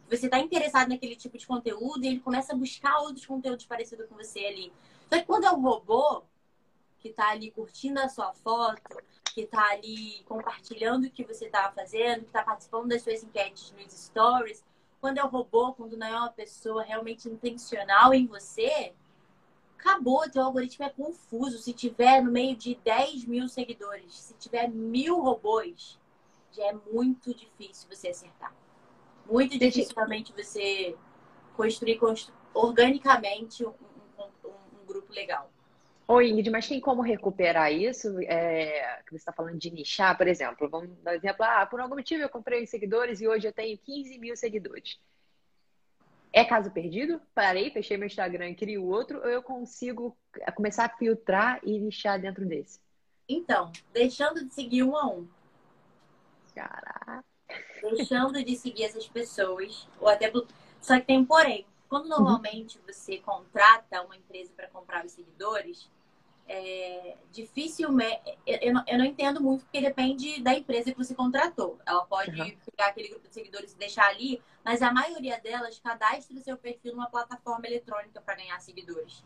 você 0.10 0.26
está 0.28 0.40
interessado 0.40 0.90
naquele 0.90 1.16
tipo 1.16 1.38
de 1.38 1.48
conteúdo 1.48 2.04
e 2.04 2.08
ele 2.08 2.20
começa 2.20 2.54
a 2.54 2.56
buscar 2.56 3.00
outros 3.00 3.26
conteúdos 3.26 3.66
parecidos 3.66 4.08
com 4.08 4.16
você 4.16 4.46
ali. 4.46 4.74
Só 5.12 5.20
que 5.20 5.26
quando 5.26 5.46
é 5.46 5.52
um 5.52 5.62
robô 5.62 6.24
que 7.00 7.10
está 7.10 7.30
ali 7.30 7.52
curtindo 7.52 8.00
a 8.00 8.10
sua 8.10 8.34
foto, 8.34 9.02
que 9.34 9.42
está 9.42 9.72
ali 9.72 10.24
compartilhando 10.26 11.06
o 11.06 11.12
que 11.12 11.24
você 11.24 11.46
está 11.46 11.72
fazendo, 11.72 12.22
que 12.22 12.28
está 12.28 12.44
participando 12.44 12.88
das 12.88 13.02
suas 13.02 13.24
enquetes 13.24 13.74
nos 13.74 13.92
stories, 13.94 14.64
quando 15.02 15.18
é 15.18 15.24
um 15.24 15.28
robô, 15.28 15.74
quando 15.74 15.98
não 15.98 16.08
é 16.08 16.16
uma 16.16 16.32
pessoa 16.32 16.84
realmente 16.84 17.30
intencional 17.30 18.14
em 18.14 18.26
você, 18.26 18.94
acabou, 19.78 20.28
teu 20.30 20.42
algoritmo 20.44 20.86
é 20.86 20.90
confuso. 20.90 21.60
Se 21.60 21.74
tiver 21.74 22.24
no 22.24 22.32
meio 22.32 22.56
de 22.56 22.76
10 22.84 23.26
mil 23.26 23.48
seguidores, 23.48 24.16
se 24.16 24.34
tiver 24.36 24.68
mil 24.68 25.20
robôs, 25.22 26.00
já 26.52 26.64
é 26.64 26.74
muito 26.92 27.36
difícil 27.36 27.88
você 27.90 28.08
acertar. 28.08 28.54
Muito 29.26 29.58
difícil 29.58 29.94
realmente 29.96 30.32
você 30.32 30.96
construir 31.56 32.00
organicamente 32.54 33.66
um, 33.66 33.70
um, 34.20 34.50
um, 34.50 34.86
grupo 34.86 35.12
legal. 35.12 35.50
Oi, 36.08 36.30
Ingrid, 36.30 36.52
mas 36.52 36.68
tem 36.68 36.80
como 36.80 37.02
recuperar 37.02 37.74
isso? 37.74 38.20
É, 38.22 39.02
que 39.04 39.12
você 39.12 39.18
está 39.18 39.34
falando 39.34 39.58
de 39.58 39.72
nichar, 39.72 40.16
por 40.16 40.28
exemplo. 40.28 40.70
Vamos 40.70 40.90
dar 41.02 41.12
um 41.12 41.16
exemplo. 41.16 41.44
Ah, 41.44 41.66
por 41.66 41.80
algum 41.80 41.96
motivo 41.96 42.22
eu 42.22 42.30
comprei 42.30 42.68
seguidores 42.68 43.22
e 43.22 43.28
hoje 43.28 43.48
eu 43.48 43.54
tenho 43.54 43.78
15 43.78 44.20
mil 44.20 44.38
seguidores. 44.38 45.00
É 46.32 46.44
caso 46.44 46.70
perdido? 46.70 47.20
Parei, 47.34 47.72
fechei 47.72 47.98
meu 47.98 48.08
Instagram 48.08 48.50
e 48.50 48.56
crio 48.56 48.86
outro, 48.86 49.20
ou 49.20 49.30
eu 49.30 49.42
consigo 49.42 50.16
começar 50.54 50.86
a 50.86 50.98
filtrar 50.98 51.60
e 51.64 51.80
nichar 51.80 52.20
dentro 52.20 52.46
desse? 52.46 52.80
Então, 53.28 53.72
deixando 53.94 54.46
de 54.46 54.54
seguir 54.54 54.84
um 54.84 54.96
a 54.96 55.08
um. 55.08 55.28
Caraca. 56.54 57.35
Deixando 57.92 58.44
de 58.44 58.56
seguir 58.56 58.84
essas 58.84 59.08
pessoas, 59.08 59.88
ou 60.00 60.08
até. 60.08 60.32
Só 60.82 61.00
que 61.00 61.06
tem 61.06 61.20
um 61.20 61.26
porém. 61.26 61.66
Quando 61.88 62.06
uhum. 62.06 62.10
normalmente 62.10 62.80
você 62.86 63.18
contrata 63.18 64.02
uma 64.02 64.16
empresa 64.16 64.52
para 64.56 64.68
comprar 64.68 65.06
os 65.06 65.12
seguidores, 65.12 65.90
é, 66.48 67.16
dificilmente. 67.32 68.38
Eu 68.46 68.74
não, 68.74 68.84
eu 68.88 68.98
não 68.98 69.06
entendo 69.06 69.42
muito, 69.42 69.64
porque 69.64 69.82
depende 69.82 70.42
da 70.42 70.54
empresa 70.54 70.92
que 70.92 70.98
você 70.98 71.14
contratou. 71.16 71.80
Ela 71.86 72.06
pode 72.06 72.40
uhum. 72.40 72.58
pegar 72.72 72.90
aquele 72.90 73.10
grupo 73.10 73.28
de 73.28 73.34
seguidores 73.34 73.74
e 73.74 73.78
deixar 73.78 74.08
ali, 74.08 74.42
mas 74.64 74.82
a 74.82 74.92
maioria 74.92 75.40
delas 75.40 75.80
cadastra 75.80 76.38
o 76.38 76.42
seu 76.42 76.58
perfil 76.58 76.94
numa 76.94 77.10
plataforma 77.10 77.66
eletrônica 77.66 78.22
para 78.22 78.36
ganhar 78.36 78.60
seguidores. 78.60 79.24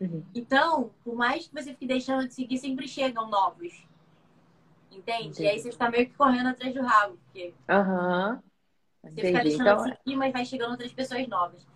Uhum. 0.00 0.24
Então, 0.34 0.90
por 1.04 1.14
mais 1.14 1.46
que 1.46 1.54
você 1.54 1.70
fique 1.70 1.86
deixando 1.86 2.26
de 2.26 2.34
seguir, 2.34 2.58
sempre 2.58 2.88
chegam 2.88 3.28
novos. 3.28 3.86
Entende? 4.96 5.28
Entendi. 5.28 5.42
E 5.42 5.48
aí 5.48 5.58
você 5.58 5.72
fica 5.72 5.90
meio 5.90 6.06
que 6.06 6.14
correndo 6.14 6.48
atrás 6.48 6.74
do 6.74 6.82
rabo. 6.82 7.18
Porque 7.24 7.54
uhum. 7.68 8.40
Você 9.04 9.20
fica 9.20 9.42
deixando 9.42 9.62
então... 9.62 9.84
seguir, 9.84 10.16
mas 10.16 10.32
vai 10.32 10.44
chegando 10.44 10.70
outras 10.72 10.92
pessoas 10.92 11.26
novas 11.28 11.66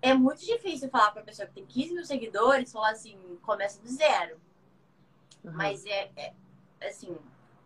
é 0.00 0.14
muito 0.14 0.44
difícil 0.44 0.88
falar 0.88 1.10
para 1.10 1.22
pessoa 1.22 1.46
que 1.46 1.54
tem 1.54 1.66
15 1.66 1.94
mil 1.94 2.04
seguidores, 2.04 2.72
falar 2.72 2.90
assim, 2.90 3.18
começa 3.42 3.80
do 3.82 3.88
zero. 3.88 4.40
Uhum. 5.44 5.52
Mas 5.52 5.84
é, 5.86 6.10
é, 6.16 6.34
assim, 6.82 7.16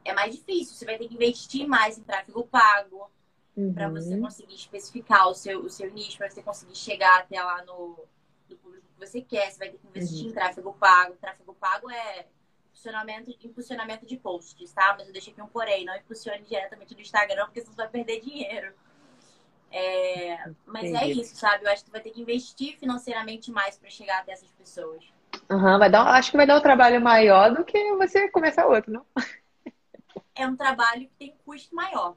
é 0.05 0.13
mais 0.15 0.35
difícil. 0.35 0.75
Você 0.75 0.85
vai 0.85 0.99
ter 0.99 1.09
que 1.09 1.15
investir 1.15 1.67
mais 1.67 1.99
em 1.99 2.03
tráfego 2.03 2.47
pago 2.47 3.11
uhum. 3.57 3.73
para 3.73 3.89
você 3.89 4.19
conseguir 4.19 4.55
especificar 4.55 5.29
o 5.29 5.35
seu, 5.35 5.61
o 5.61 5.71
seu 5.71 5.93
nicho, 5.93 6.19
para 6.19 6.31
você 6.31 6.43
conseguir 6.43 6.77
chegar 6.77 7.21
até 7.21 7.43
lá 7.43 7.65
no, 7.65 7.99
no 8.49 8.57
público 8.57 8.87
que 8.95 9.07
você 9.07 9.21
quer. 9.21 9.51
Você 9.51 9.59
vai 9.59 9.71
ter 9.71 9.79
que 9.79 9.87
investir 9.87 10.25
uhum. 10.25 10.31
em 10.31 10.35
tráfego 10.35 10.73
pago. 10.75 11.17
Tráfego 11.17 11.55
pago 11.55 11.91
é 11.91 12.27
impulsionamento, 12.73 13.31
impulsionamento 13.45 14.07
de 14.07 14.17
posts, 14.17 14.73
tá? 14.73 14.95
Mas 14.97 15.07
eu 15.07 15.13
deixei 15.13 15.33
aqui 15.33 15.43
um 15.43 15.47
porém, 15.47 15.85
não 15.85 15.95
impulsione 15.95 16.43
diretamente 16.43 16.95
do 16.95 17.01
Instagram, 17.01 17.45
porque 17.45 17.61
senão 17.61 17.75
você 17.75 17.83
vai 17.83 17.91
perder 17.91 18.21
dinheiro. 18.21 18.73
É, 19.71 20.51
mas 20.67 20.85
é 20.85 20.89
Entendi. 20.89 21.05
é 21.05 21.23
isso, 21.23 21.37
sabe? 21.37 21.65
Eu 21.65 21.71
acho 21.71 21.85
que 21.85 21.91
vai 21.91 22.01
ter 22.01 22.11
que 22.11 22.21
investir 22.21 22.79
financeiramente 22.79 23.51
mais 23.51 23.79
para 23.79 23.89
chegar 23.89 24.21
até 24.21 24.33
essas 24.33 24.51
pessoas. 24.53 25.05
Uhum, 25.51 25.79
vai 25.79 25.91
dar, 25.91 26.07
acho 26.09 26.31
que 26.31 26.37
vai 26.37 26.47
dar 26.47 26.59
um 26.59 26.63
trabalho 26.63 27.01
maior 27.01 27.55
do 27.55 27.65
que 27.65 27.95
você 27.97 28.29
começar 28.29 28.67
outro, 28.67 28.93
não? 28.93 29.07
É 30.35 30.47
um 30.47 30.57
trabalho 30.57 31.03
que 31.09 31.15
tem 31.19 31.37
custo 31.45 31.75
maior 31.75 32.17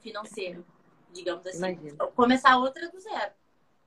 financeiro, 0.00 0.64
digamos 1.12 1.46
assim. 1.46 1.56
Imagina. 1.56 2.06
Começar 2.08 2.58
outra 2.58 2.90
do 2.90 3.00
zero. 3.00 3.32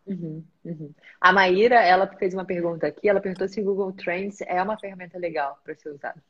Uhum, 0.09 0.43
uhum. 0.65 0.93
A 1.21 1.31
Maíra, 1.31 1.75
ela 1.75 2.07
fez 2.07 2.33
uma 2.33 2.43
pergunta 2.43 2.87
aqui. 2.87 3.07
Ela 3.07 3.21
perguntou 3.21 3.47
se 3.47 3.61
o 3.61 3.63
Google 3.63 3.93
Trends 3.93 4.41
é 4.41 4.61
uma 4.61 4.77
ferramenta 4.77 5.19
legal 5.19 5.59
para 5.63 5.75
ser 5.75 5.89
usada. 5.89 6.21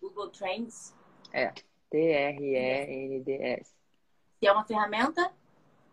Google 0.00 0.30
Trends? 0.30 0.94
É. 1.32 1.52
T-R-E-N-D-S. 1.90 3.70
Se 4.40 4.46
é 4.46 4.52
uma 4.52 4.64
ferramenta? 4.64 5.30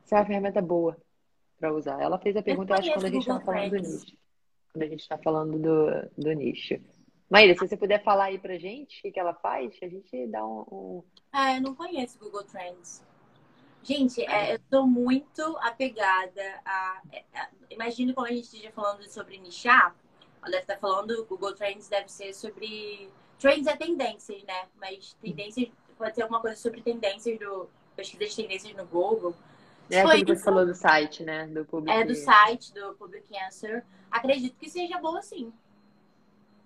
se 0.09 0.15
é 0.15 0.17
uma 0.17 0.25
ferramenta 0.25 0.61
boa 0.61 0.97
para 1.59 1.71
usar. 1.71 2.01
Ela 2.01 2.17
fez 2.17 2.35
a 2.35 2.41
pergunta, 2.41 2.73
eu 2.73 2.79
acho, 2.79 2.93
quando 2.93 3.05
a 3.05 3.09
gente 3.09 3.21
estava 3.21 3.45
falando 3.45 3.69
do 3.69 3.77
nicho. 3.77 4.17
Quando 4.71 4.83
a 4.83 4.87
gente 4.87 5.01
está 5.01 5.17
falando 5.19 5.59
do, 5.59 6.09
do 6.17 6.33
nicho. 6.33 6.81
Maíra, 7.29 7.53
se 7.53 7.67
você 7.67 7.77
puder 7.77 8.03
falar 8.03 8.25
aí 8.25 8.39
pra 8.39 8.57
gente 8.57 8.99
o 8.99 9.01
que, 9.03 9.11
que 9.11 9.19
ela 9.19 9.35
faz, 9.35 9.77
a 9.83 9.87
gente 9.87 10.27
dá 10.27 10.43
um. 10.43 10.65
um... 10.71 11.03
Ah, 11.31 11.55
eu 11.55 11.61
não 11.61 11.75
conheço 11.75 12.17
Google 12.17 12.43
Trends. 12.43 13.05
Gente, 13.81 14.21
é, 14.21 14.55
eu 14.55 14.59
sou 14.69 14.85
muito 14.85 15.41
apegada 15.61 16.41
a, 16.65 17.01
a, 17.33 17.49
Imagino 17.69 18.13
como 18.13 18.27
a 18.27 18.31
gente 18.31 18.43
esteja 18.43 18.71
falando 18.71 19.03
sobre 19.07 19.37
nichar. 19.37 19.95
Ela 20.41 20.51
deve 20.51 20.63
estar 20.63 20.77
falando, 20.77 21.11
o 21.11 21.25
Google 21.25 21.53
Trends 21.53 21.87
deve 21.87 22.09
ser 22.09 22.33
sobre. 22.33 23.09
Trends 23.39 23.67
é 23.67 23.75
tendências, 23.75 24.43
né? 24.43 24.67
Mas 24.79 25.15
tendências 25.21 25.69
pode 25.97 26.15
ser 26.15 26.23
alguma 26.23 26.41
coisa 26.41 26.57
sobre 26.57 26.81
tendências 26.81 27.39
do. 27.39 27.69
pesquisa 27.95 28.25
de 28.25 28.35
tendências 28.35 28.75
no 28.75 28.85
Google. 28.85 29.35
É 29.89 30.01
aquilo 30.01 30.25
que 30.25 30.35
você 30.35 30.43
falou 30.43 30.65
do 30.65 30.75
site, 30.75 31.23
né? 31.23 31.47
Do 31.47 31.65
Public... 31.65 31.97
É 31.97 32.03
do 32.03 32.13
site, 32.13 32.73
do 32.73 32.93
Public 32.93 33.25
Answer. 33.47 33.83
Acredito 34.11 34.55
que 34.55 34.69
seja 34.69 34.99
bom 34.99 35.19
sim. 35.21 35.51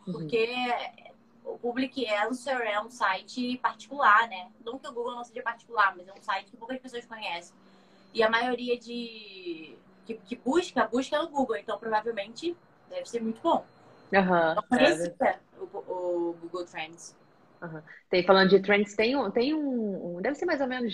Uhum. 0.06 0.14
Porque 0.14 0.46
uhum. 0.46 1.13
O 1.46 1.58
Public 1.58 2.06
Answer 2.08 2.62
é 2.62 2.80
um 2.80 2.90
site 2.90 3.58
particular, 3.58 4.28
né? 4.28 4.52
Não 4.66 4.78
que 4.80 4.88
o 4.88 4.94
Google 4.94 5.16
não 5.16 5.24
seja 5.24 5.42
particular, 5.42 5.96
mas 5.96 6.08
é 6.08 6.14
um 6.14 6.22
site 6.22 6.52
que 6.52 6.58
poucas 6.58 6.80
pessoas 6.80 7.06
conhecem. 7.06 7.56
E 8.14 8.22
a 8.22 8.30
maioria 8.30 8.78
de 8.78 9.76
que, 10.06 10.16
que 10.16 10.36
busca, 10.36 10.88
busca 10.88 11.22
no 11.22 11.30
Google. 11.30 11.58
Então, 11.58 11.78
provavelmente, 11.78 12.56
deve 12.90 13.06
ser 13.08 13.22
muito 13.22 13.42
bom. 13.42 13.66
Uhum, 14.12 14.52
então, 14.52 15.28
é. 15.28 15.40
o, 15.60 15.78
o, 15.78 16.38
Google 16.42 16.66
Trends. 16.66 17.16
Uhum. 17.62 17.82
Tem, 18.10 18.24
falando 18.24 18.50
de 18.50 18.62
trends, 18.62 18.96
tem 18.96 19.16
um, 19.16 19.32
tem 19.32 19.54
um, 19.54 20.22
deve 20.22 20.36
ser 20.36 20.46
mais 20.46 20.62
ou 20.62 20.68
menos, 20.68 20.94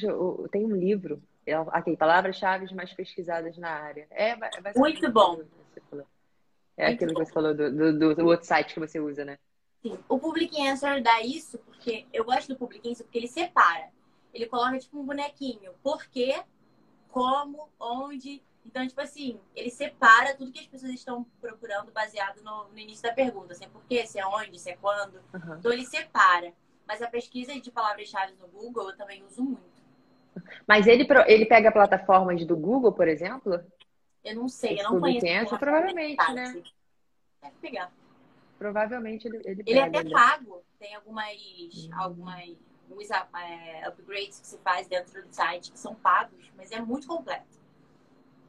tem 0.52 0.64
um 0.64 0.76
livro, 0.76 1.22
é, 1.46 1.54
aqui, 1.54 1.98
palavras-chave 1.98 2.74
mais 2.74 2.94
pesquisadas 2.94 3.58
na 3.58 3.72
área. 3.72 4.08
É, 4.12 4.36
vai, 4.36 4.50
vai 4.62 4.74
muito 4.76 5.12
bom. 5.12 5.42
É 6.78 6.88
muito 6.88 6.96
aquilo 6.96 7.14
bom. 7.14 7.20
que 7.20 7.26
você 7.26 7.34
falou 7.34 7.54
do, 7.54 7.94
do, 8.00 8.16
do, 8.16 8.26
outro 8.26 8.46
site 8.46 8.74
que 8.74 8.80
você 8.80 9.00
usa, 9.00 9.26
né? 9.26 9.38
Sim. 9.82 9.98
O 10.10 10.20
Public 10.20 10.62
Answer 10.68 11.02
dá 11.02 11.22
isso 11.22 11.58
porque 11.60 12.06
eu 12.12 12.26
gosto 12.26 12.50
do 12.50 12.58
Public 12.58 12.90
Answer 12.90 13.06
porque 13.06 13.18
ele 13.18 13.28
separa. 13.28 13.90
Ele 14.34 14.46
coloca 14.46 14.78
tipo 14.78 15.00
um 15.00 15.06
bonequinho. 15.06 15.74
Por 15.82 16.06
quê? 16.08 16.44
Como? 17.10 17.70
Onde? 17.80 18.44
Então, 18.66 18.86
tipo 18.86 19.02
assim, 19.02 19.40
ele 19.56 19.70
separa 19.70 20.36
tudo 20.36 20.52
que 20.52 20.60
as 20.60 20.68
pessoas 20.68 20.94
estão 20.94 21.26
procurando 21.42 21.92
baseado 21.92 22.42
no, 22.44 22.66
no 22.70 22.78
início 22.78 23.04
da 23.04 23.14
pergunta. 23.14 23.54
Assim, 23.54 23.66
é 23.66 23.70
por 23.70 23.82
quê, 23.86 24.06
se 24.06 24.20
é 24.20 24.26
onde, 24.28 24.60
se 24.60 24.70
é 24.70 24.78
quando. 24.78 25.16
Uhum. 25.34 25.58
Então, 25.58 25.72
ele 25.72 25.86
separa. 25.86 26.54
Mas 26.86 27.02
a 27.02 27.08
pesquisa 27.08 27.60
de 27.60 27.72
palavras-chave 27.72 28.34
no 28.40 28.48
Google 28.48 28.90
eu 28.90 28.98
também 28.98 29.24
uso 29.24 29.44
muito. 29.44 29.80
Mas 30.68 30.88
ele, 30.88 31.08
ele 31.28 31.46
pega 31.46 31.72
plataformas 31.72 32.46
do 32.46 32.56
Google, 32.56 32.92
por 32.92 33.08
exemplo? 33.08 33.64
Eu 34.24 34.36
não 34.36 34.48
sei, 34.48 34.80
eu 34.80 34.92
não 34.92 35.00
conheço. 35.00 35.58
Provavelmente, 35.58 36.34
né? 36.34 36.62
Deve 37.42 37.56
pegar. 37.62 37.92
Provavelmente 38.60 39.26
ele, 39.26 39.42
ele, 39.46 39.64
ele 39.66 39.80
é 39.80 39.84
até 39.84 40.04
né? 40.04 40.12
pago. 40.12 40.62
Tem 40.78 40.94
algumas, 40.94 41.34
hum. 41.34 41.90
algumas 41.94 43.10
é, 43.10 43.88
upgrades 43.88 44.42
que 44.42 44.48
se 44.48 44.58
faz 44.60 44.86
dentro 44.88 45.26
do 45.26 45.34
site 45.34 45.72
que 45.72 45.80
são 45.80 45.96
pagos, 45.96 46.52
mas 46.58 46.72
é 46.72 46.82
muito 46.82 47.08
completo. 47.08 47.58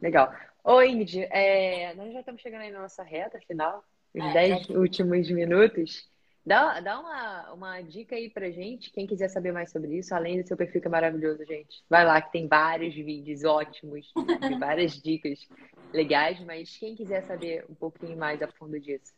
Legal. 0.03 0.35
Oi, 0.65 0.91
Ingrid, 0.91 1.27
é, 1.31 1.95
nós 1.95 2.13
já 2.13 2.21
estamos 2.21 2.43
chegando 2.43 2.63
aí 2.63 2.73
na 2.73 2.81
nossa 2.81 3.03
reta 3.03 3.41
final, 3.47 3.85
os 4.15 4.23
é, 4.23 4.33
10 4.33 4.71
é. 4.71 4.73
últimos 4.77 5.31
minutos. 5.31 6.11
Dá, 6.45 6.81
dá 6.81 6.99
uma, 6.99 7.53
uma 7.53 7.81
dica 7.83 8.17
aí 8.17 8.29
pra 8.29 8.51
gente, 8.51 8.91
quem 8.91 9.07
quiser 9.07 9.29
saber 9.29 9.53
mais 9.53 9.71
sobre 9.71 9.97
isso, 9.97 10.15
além 10.15 10.41
do 10.41 10.49
seu 10.49 10.57
perfil 10.57 10.81
que 10.81 10.89
é 10.89 10.91
maravilhoso, 10.91 11.45
gente. 11.45 11.85
Vai 11.89 12.05
lá 12.05 12.21
que 12.21 12.33
tem 12.33 12.49
vários 12.49 12.95
vídeos 12.95 13.45
ótimos, 13.45 14.11
várias 14.59 15.01
dicas 15.01 15.47
legais, 15.93 16.43
mas 16.45 16.77
quem 16.77 16.97
quiser 16.97 17.23
saber 17.23 17.65
um 17.69 17.75
pouquinho 17.75 18.17
mais 18.17 18.43
a 18.43 18.49
fundo 18.49 18.81
disso. 18.81 19.13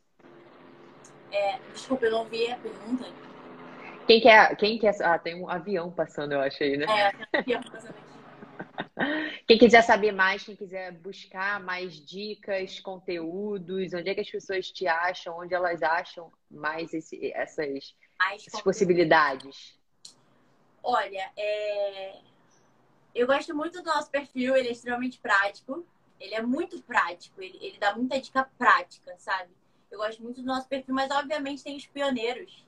É, 1.32 1.58
desculpa, 1.72 2.04
eu 2.04 2.12
não 2.12 2.24
vi 2.26 2.50
a 2.50 2.56
pergunta. 2.56 3.06
Quem 4.06 4.20
quer, 4.20 4.56
quem 4.56 4.78
quer. 4.78 4.94
Ah, 5.02 5.18
tem 5.18 5.34
um 5.34 5.48
avião 5.48 5.90
passando, 5.90 6.32
eu 6.32 6.40
acho 6.40 6.62
aí, 6.62 6.76
né? 6.76 6.84
É, 6.84 7.10
tem 7.10 7.20
um 7.20 7.38
avião 7.38 7.62
passando 7.62 7.90
aqui. 7.90 8.12
Quem 9.46 9.58
quiser 9.58 9.82
saber 9.82 10.12
mais, 10.12 10.44
quem 10.44 10.54
quiser 10.54 10.92
buscar 10.92 11.60
mais 11.60 11.94
dicas, 11.94 12.78
conteúdos, 12.80 13.92
onde 13.92 14.08
é 14.08 14.14
que 14.14 14.20
as 14.20 14.30
pessoas 14.30 14.70
te 14.70 14.86
acham, 14.86 15.38
onde 15.38 15.52
elas 15.52 15.82
acham 15.82 16.32
mais 16.50 16.94
esse, 16.94 17.32
essas, 17.32 17.94
mais 18.18 18.46
essas 18.46 18.60
possibilidades? 18.60 19.78
Olha, 20.82 21.30
é... 21.36 22.18
eu 23.14 23.26
gosto 23.26 23.54
muito 23.54 23.82
do 23.82 23.84
nosso 23.84 24.10
perfil, 24.10 24.56
ele 24.56 24.68
é 24.68 24.72
extremamente 24.72 25.18
prático. 25.18 25.86
Ele 26.20 26.34
é 26.34 26.42
muito 26.42 26.80
prático, 26.82 27.42
ele, 27.42 27.58
ele 27.60 27.78
dá 27.78 27.94
muita 27.94 28.20
dica 28.20 28.48
prática, 28.56 29.14
sabe? 29.18 29.50
Eu 29.92 29.98
gosto 29.98 30.22
muito 30.22 30.40
do 30.40 30.46
nosso 30.46 30.66
perfil, 30.66 30.94
mas 30.94 31.10
obviamente 31.10 31.62
tem 31.62 31.76
os 31.76 31.86
pioneiros. 31.86 32.66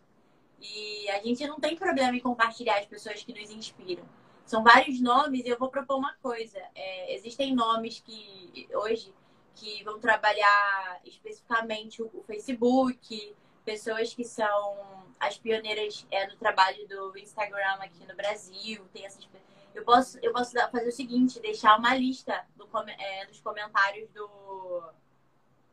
E 0.60 1.08
a 1.08 1.22
gente 1.22 1.46
não 1.46 1.58
tem 1.58 1.74
problema 1.74 2.14
em 2.14 2.20
compartilhar 2.20 2.78
as 2.78 2.84
pessoas 2.86 3.22
que 3.22 3.32
nos 3.32 3.50
inspiram. 3.50 4.04
São 4.44 4.62
vários 4.62 5.00
nomes 5.00 5.44
e 5.44 5.48
eu 5.48 5.58
vou 5.58 5.70
propor 5.70 5.96
uma 5.96 6.14
coisa. 6.22 6.60
É, 6.74 7.14
existem 7.14 7.54
nomes 7.54 8.00
que 8.00 8.68
hoje 8.74 9.12
que 9.54 9.82
vão 9.84 9.98
trabalhar 9.98 11.00
especificamente 11.04 12.02
o, 12.02 12.22
Facebook, 12.26 13.34
pessoas 13.64 14.12
que 14.12 14.24
são 14.24 15.04
as 15.18 15.38
pioneiras 15.38 16.06
é, 16.10 16.26
do 16.26 16.36
trabalho 16.36 16.86
do 16.86 17.16
Instagram 17.16 17.76
aqui 17.80 18.04
no 18.06 18.14
Brasil. 18.14 18.84
Tem 18.92 19.06
essas 19.06 19.26
eu 19.74 19.82
posso, 19.82 20.18
eu 20.22 20.32
posso 20.32 20.52
fazer 20.52 20.88
o 20.88 20.92
seguinte, 20.92 21.40
deixar 21.40 21.76
uma 21.76 21.96
lista 21.96 22.46
do, 22.54 22.68
é, 22.98 23.26
dos 23.26 23.40
comentários 23.40 24.08
do 24.10 24.28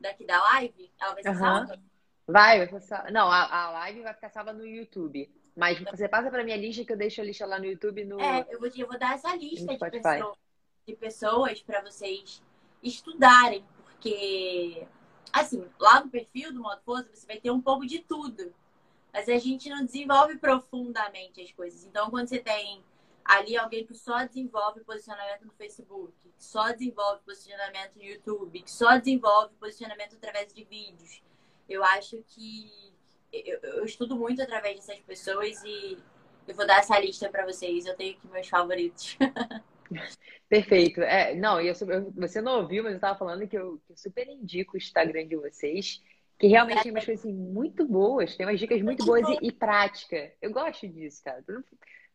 daqui 0.01 0.25
da 0.25 0.41
live. 0.43 0.91
Ela 0.99 1.13
vai 1.13 1.23
ser 1.23 1.29
uhum. 1.29 1.35
salva? 1.35 1.79
Vai, 2.27 2.65
vai 2.65 2.81
ser 2.81 3.11
Não, 3.11 3.29
a, 3.29 3.65
a 3.65 3.71
live 3.71 4.01
vai 4.01 4.13
ficar 4.13 4.29
salva 4.29 4.53
no 4.53 4.65
YouTube. 4.65 5.29
Mas 5.55 5.79
você 5.79 6.07
passa 6.07 6.29
para 6.29 6.43
minha 6.43 6.57
lista 6.57 6.85
que 6.85 6.93
eu 6.93 6.97
deixo 6.97 7.21
a 7.21 7.23
lista 7.23 7.45
lá 7.45 7.59
no 7.59 7.65
YouTube. 7.65 8.05
No... 8.05 8.19
É, 8.19 8.47
eu 8.49 8.59
vou, 8.59 8.69
eu 8.75 8.87
vou 8.87 8.97
dar 8.97 9.15
essa 9.15 9.35
lista 9.35 9.73
de, 9.73 9.79
pessoa, 9.79 10.37
de 10.87 10.95
pessoas 10.95 11.61
para 11.61 11.81
vocês 11.81 12.41
estudarem, 12.81 13.63
porque, 13.85 14.87
assim, 15.31 15.65
lá 15.79 16.03
no 16.03 16.09
perfil 16.09 16.53
do 16.53 16.61
Modo 16.61 16.81
Força 16.83 17.09
você 17.13 17.27
vai 17.27 17.37
ter 17.37 17.51
um 17.51 17.61
pouco 17.61 17.85
de 17.85 17.99
tudo. 17.99 18.53
Mas 19.13 19.27
a 19.27 19.37
gente 19.37 19.69
não 19.69 19.83
desenvolve 19.83 20.37
profundamente 20.37 21.41
as 21.41 21.51
coisas. 21.51 21.83
Então, 21.83 22.09
quando 22.09 22.29
você 22.29 22.39
tem 22.39 22.81
ali 23.25 23.57
alguém 23.57 23.86
que 23.86 23.93
só 23.93 24.25
desenvolve 24.25 24.81
posicionamento 24.84 25.45
no 25.45 25.53
Facebook, 25.53 26.13
que 26.19 26.43
só 26.43 26.71
desenvolve 26.71 27.21
posicionamento 27.23 27.95
no 27.95 28.03
YouTube, 28.03 28.62
que 28.62 28.71
só 28.71 28.97
desenvolve 28.97 29.53
posicionamento 29.55 30.15
através 30.15 30.53
de 30.53 30.63
vídeos, 30.63 31.21
eu 31.67 31.84
acho 31.84 32.23
que 32.27 32.93
eu, 33.31 33.60
eu, 33.62 33.86
estudo 33.86 34.15
muito 34.15 34.41
através 34.41 34.75
dessas 34.75 34.99
pessoas 35.01 35.63
e 35.63 35.97
eu 36.47 36.53
vou 36.53 36.67
dar 36.67 36.79
essa 36.79 36.99
lista 36.99 37.29
para 37.29 37.45
vocês. 37.45 37.86
Eu 37.86 37.95
tenho 37.95 38.17
aqui 38.17 38.27
meus 38.27 38.47
favoritos. 38.47 39.17
Perfeito. 40.49 41.01
É, 41.01 41.34
não, 41.34 41.62
eu, 41.62 41.73
você 42.15 42.41
não 42.41 42.62
ouviu, 42.62 42.84
mas 42.84 42.93
eu 42.93 42.97
estava 42.97 43.17
falando 43.17 43.47
que 43.47 43.57
eu, 43.57 43.81
que 43.86 43.93
eu, 43.93 43.97
super 43.97 44.27
indico 44.27 44.73
o 44.73 44.77
Instagram 44.77 45.27
de 45.27 45.38
vocês, 45.38 46.01
que 46.38 46.47
realmente 46.47 46.79
é. 46.79 46.84
tem 46.84 46.91
umas 46.91 47.05
coisas 47.05 47.25
assim, 47.25 47.34
muito 47.34 47.86
boas, 47.86 48.36
tem 48.36 48.45
umas 48.45 48.60
dicas 48.60 48.81
muito 48.81 49.05
boas 49.05 49.27
e, 49.29 49.47
e 49.47 49.51
prática. 49.51 50.34
Eu 50.41 50.51
gosto 50.51 50.88
disso, 50.88 51.23
cara. 51.23 51.41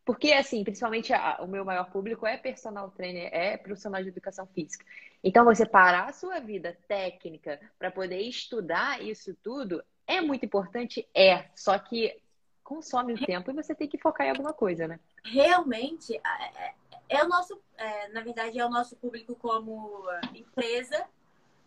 Porque, 0.06 0.32
assim, 0.32 0.62
principalmente 0.62 1.12
a, 1.12 1.38
o 1.42 1.48
meu 1.48 1.64
maior 1.64 1.90
público 1.90 2.24
é 2.24 2.36
personal 2.36 2.92
trainer, 2.92 3.28
é 3.32 3.56
profissional 3.56 4.00
de 4.00 4.08
educação 4.08 4.46
física. 4.46 4.86
Então, 5.22 5.44
você 5.44 5.66
parar 5.66 6.08
a 6.08 6.12
sua 6.12 6.38
vida 6.38 6.78
técnica 6.86 7.60
para 7.76 7.90
poder 7.90 8.20
estudar 8.20 9.02
isso 9.02 9.34
tudo 9.42 9.82
é 10.06 10.20
muito 10.20 10.46
importante? 10.46 11.04
É. 11.12 11.46
Só 11.56 11.76
que 11.76 12.16
consome 12.62 13.14
o 13.14 13.26
tempo 13.26 13.50
e 13.50 13.54
você 13.54 13.74
tem 13.74 13.88
que 13.88 13.98
focar 13.98 14.28
em 14.28 14.30
alguma 14.30 14.52
coisa, 14.52 14.86
né? 14.86 15.00
Realmente, 15.24 16.14
é, 16.14 16.74
é 17.08 17.24
o 17.24 17.28
nosso, 17.28 17.60
é, 17.76 18.08
na 18.10 18.20
verdade, 18.20 18.60
é 18.60 18.64
o 18.64 18.70
nosso 18.70 18.94
público 18.94 19.34
como 19.34 20.04
empresa, 20.32 21.04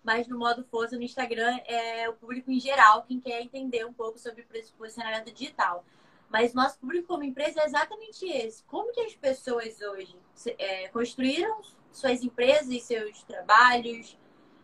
mas 0.01 0.29
no 0.29 0.39
modo 0.39 0.63
força 0.71 0.95
no 0.95 1.03
Instagram 1.03 1.59
é 1.65 2.07
o 2.07 2.13
público 2.13 2.49
em 2.49 2.59
geral, 2.59 3.03
quem 3.03 3.19
quer 3.19 3.41
entender 3.41 3.85
um 3.85 3.91
pouco 3.91 4.17
sobre 4.17 4.47
posicionamento 4.77 5.29
digital. 5.33 5.83
Mas 6.29 6.53
nosso 6.53 6.77
público 6.79 7.07
como 7.07 7.23
empresa 7.23 7.61
é 7.61 7.65
exatamente 7.65 8.25
esse. 8.25 8.63
Como 8.63 8.91
que 8.91 9.01
as 9.01 9.15
pessoas 9.15 9.81
hoje 9.81 10.15
é, 10.57 10.87
construíram 10.89 11.61
suas 11.91 12.23
empresas 12.23 12.69
e 12.69 12.79
seus 12.79 13.23
trabalhos, 13.23 14.17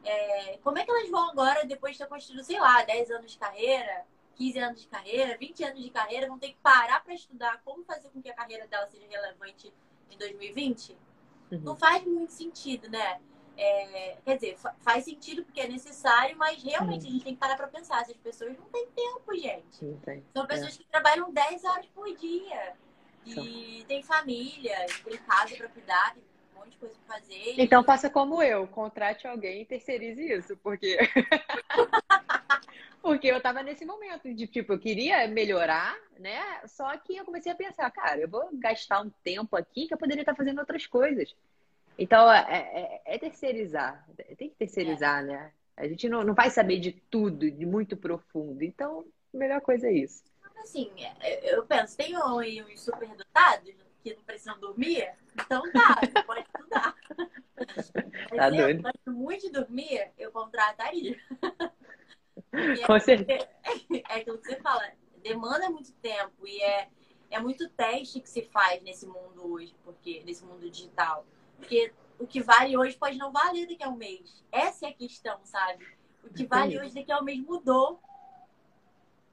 é, 0.04 0.60
como 0.64 0.78
é 0.78 0.86
que 0.86 0.92
elas 0.92 1.10
vão 1.10 1.32
agora, 1.32 1.66
depois 1.66 1.94
de 1.94 2.00
ter 2.00 2.08
construído, 2.08 2.44
sei 2.44 2.60
lá, 2.60 2.84
10 2.84 3.10
anos 3.12 3.32
de 3.32 3.38
carreira, 3.40 4.06
15 4.36 4.60
anos 4.60 4.82
de 4.82 4.88
carreira, 4.88 5.38
20 5.38 5.64
anos 5.64 5.84
de 5.84 5.90
carreira, 5.90 6.28
vão 6.28 6.38
ter 6.38 6.50
que 6.50 6.58
parar 6.62 7.04
para 7.04 7.14
estudar 7.14 7.62
como 7.64 7.84
fazer 7.84 8.10
com 8.10 8.22
que 8.22 8.30
a 8.30 8.36
carreira 8.36 8.68
dela 8.68 8.86
seja 8.86 9.08
relevante 9.10 9.74
em 10.12 10.18
2020? 10.18 10.96
Uhum. 11.52 11.60
Não 11.62 11.76
faz 11.76 12.06
muito 12.06 12.32
sentido, 12.32 12.90
né? 12.90 13.20
É, 13.58 14.18
quer 14.26 14.36
dizer, 14.36 14.58
faz 14.80 15.06
sentido 15.06 15.44
porque 15.44 15.62
é 15.62 15.68
necessário, 15.68 16.36
mas 16.38 16.62
realmente 16.62 17.04
uhum. 17.04 17.10
a 17.10 17.12
gente 17.12 17.24
tem 17.24 17.34
que 17.34 17.40
parar 17.40 17.56
para 17.56 17.68
pensar. 17.68 18.02
Essas 18.02 18.18
pessoas 18.18 18.58
não 18.58 18.66
têm 18.66 18.88
tempo, 18.88 19.36
gente. 19.36 19.98
Tem. 20.04 20.24
São 20.34 20.46
pessoas 20.46 20.76
é. 20.76 20.78
que 20.78 20.84
trabalham 20.86 21.32
10 21.32 21.64
horas 21.64 21.86
por 21.88 22.14
dia. 22.16 22.74
E 23.26 23.84
tem 23.88 24.04
família, 24.04 24.86
tem 25.04 25.18
casa 25.18 25.56
para 25.56 25.68
cuidar, 25.70 26.14
tem 26.14 26.24
monte 26.66 26.72
de 26.72 26.78
coisa 26.78 26.96
pra 27.06 27.20
fazer. 27.20 27.56
Então 27.58 27.82
e... 27.82 27.86
faça 27.86 28.10
como 28.10 28.42
eu, 28.42 28.68
contrate 28.68 29.28
alguém 29.28 29.62
e 29.62 29.66
terceirize 29.66 30.22
isso, 30.22 30.58
porque. 30.58 30.98
porque 33.02 33.28
eu 33.28 33.40
tava 33.40 33.62
nesse 33.62 33.86
momento 33.86 34.34
de 34.34 34.48
tipo, 34.48 34.74
eu 34.74 34.80
queria 34.80 35.28
melhorar, 35.28 35.96
né? 36.18 36.42
Só 36.66 36.96
que 36.98 37.16
eu 37.16 37.26
comecei 37.26 37.52
a 37.52 37.56
pensar, 37.56 37.90
cara, 37.92 38.20
eu 38.20 38.28
vou 38.28 38.50
gastar 38.54 39.02
um 39.02 39.12
tempo 39.24 39.56
aqui 39.56 39.88
que 39.88 39.94
eu 39.94 39.98
poderia 39.98 40.24
estar 40.24 40.36
fazendo 40.36 40.60
outras 40.60 40.88
coisas. 40.88 41.36
Então, 41.98 42.32
é, 42.32 43.02
é, 43.06 43.16
é 43.16 43.18
terceirizar. 43.18 44.06
Tem 44.38 44.50
que 44.50 44.56
terceirizar, 44.56 45.24
é. 45.24 45.28
né? 45.28 45.52
A 45.78 45.88
gente 45.88 46.08
não, 46.08 46.24
não 46.24 46.34
vai 46.34 46.50
saber 46.50 46.80
de 46.80 46.92
tudo, 46.92 47.50
de 47.50 47.66
muito 47.66 47.98
profundo. 47.98 48.64
Então, 48.64 49.06
a 49.34 49.38
melhor 49.38 49.62
coisa 49.62 49.88
é 49.88 49.94
isso. 49.94 50.24
Assim, 50.58 50.92
é, 50.98 51.54
eu 51.54 51.66
penso, 51.66 51.96
tem 51.96 52.16
uns 52.18 52.82
superdotados 52.82 53.74
que 54.02 54.16
não 54.16 54.24
precisam 54.24 54.60
dormir, 54.60 55.12
então 55.34 55.64
tá, 55.72 56.00
você 56.00 56.24
pode 56.24 56.42
estudar. 56.42 56.96
Tá 58.36 58.50
Mas 58.52 58.60
eu 58.60 58.82
gosto 58.82 59.12
muito 59.12 59.42
de 59.42 59.52
dormir, 59.52 60.12
eu 60.18 60.32
contrataria. 60.32 61.18
Com 62.88 63.00
certeza. 63.00 63.48
É 64.10 64.16
aquilo 64.16 64.38
que 64.38 64.48
você 64.48 64.56
fala, 64.62 64.92
demanda 65.22 65.70
muito 65.70 65.92
tempo 65.94 66.48
e 66.48 66.62
é, 66.62 66.88
é 67.32 67.40
muito 67.40 67.68
teste 67.70 68.22
que 68.22 68.30
se 68.30 68.44
faz 68.44 68.82
nesse 68.82 69.06
mundo 69.06 69.52
hoje, 69.52 69.76
porque 69.84 70.24
nesse 70.24 70.44
mundo 70.46 70.70
digital. 70.70 71.26
Porque 71.58 71.94
o 72.20 72.26
que 72.26 72.42
vale 72.42 72.78
hoje 72.78 72.98
pode 72.98 73.18
não 73.18 73.32
valer 73.32 73.68
daqui 73.68 73.84
a 73.84 73.90
um 73.90 73.96
mês. 73.96 74.44
Essa 74.52 74.88
é 74.88 74.90
a 74.90 74.94
questão, 74.94 75.40
sabe? 75.44 75.86
O 76.24 76.30
que 76.30 76.46
vale 76.46 76.80
hoje 76.80 76.94
daqui 76.94 77.12
a 77.12 77.20
um 77.20 77.24
mês 77.24 77.40
mudou. 77.40 78.00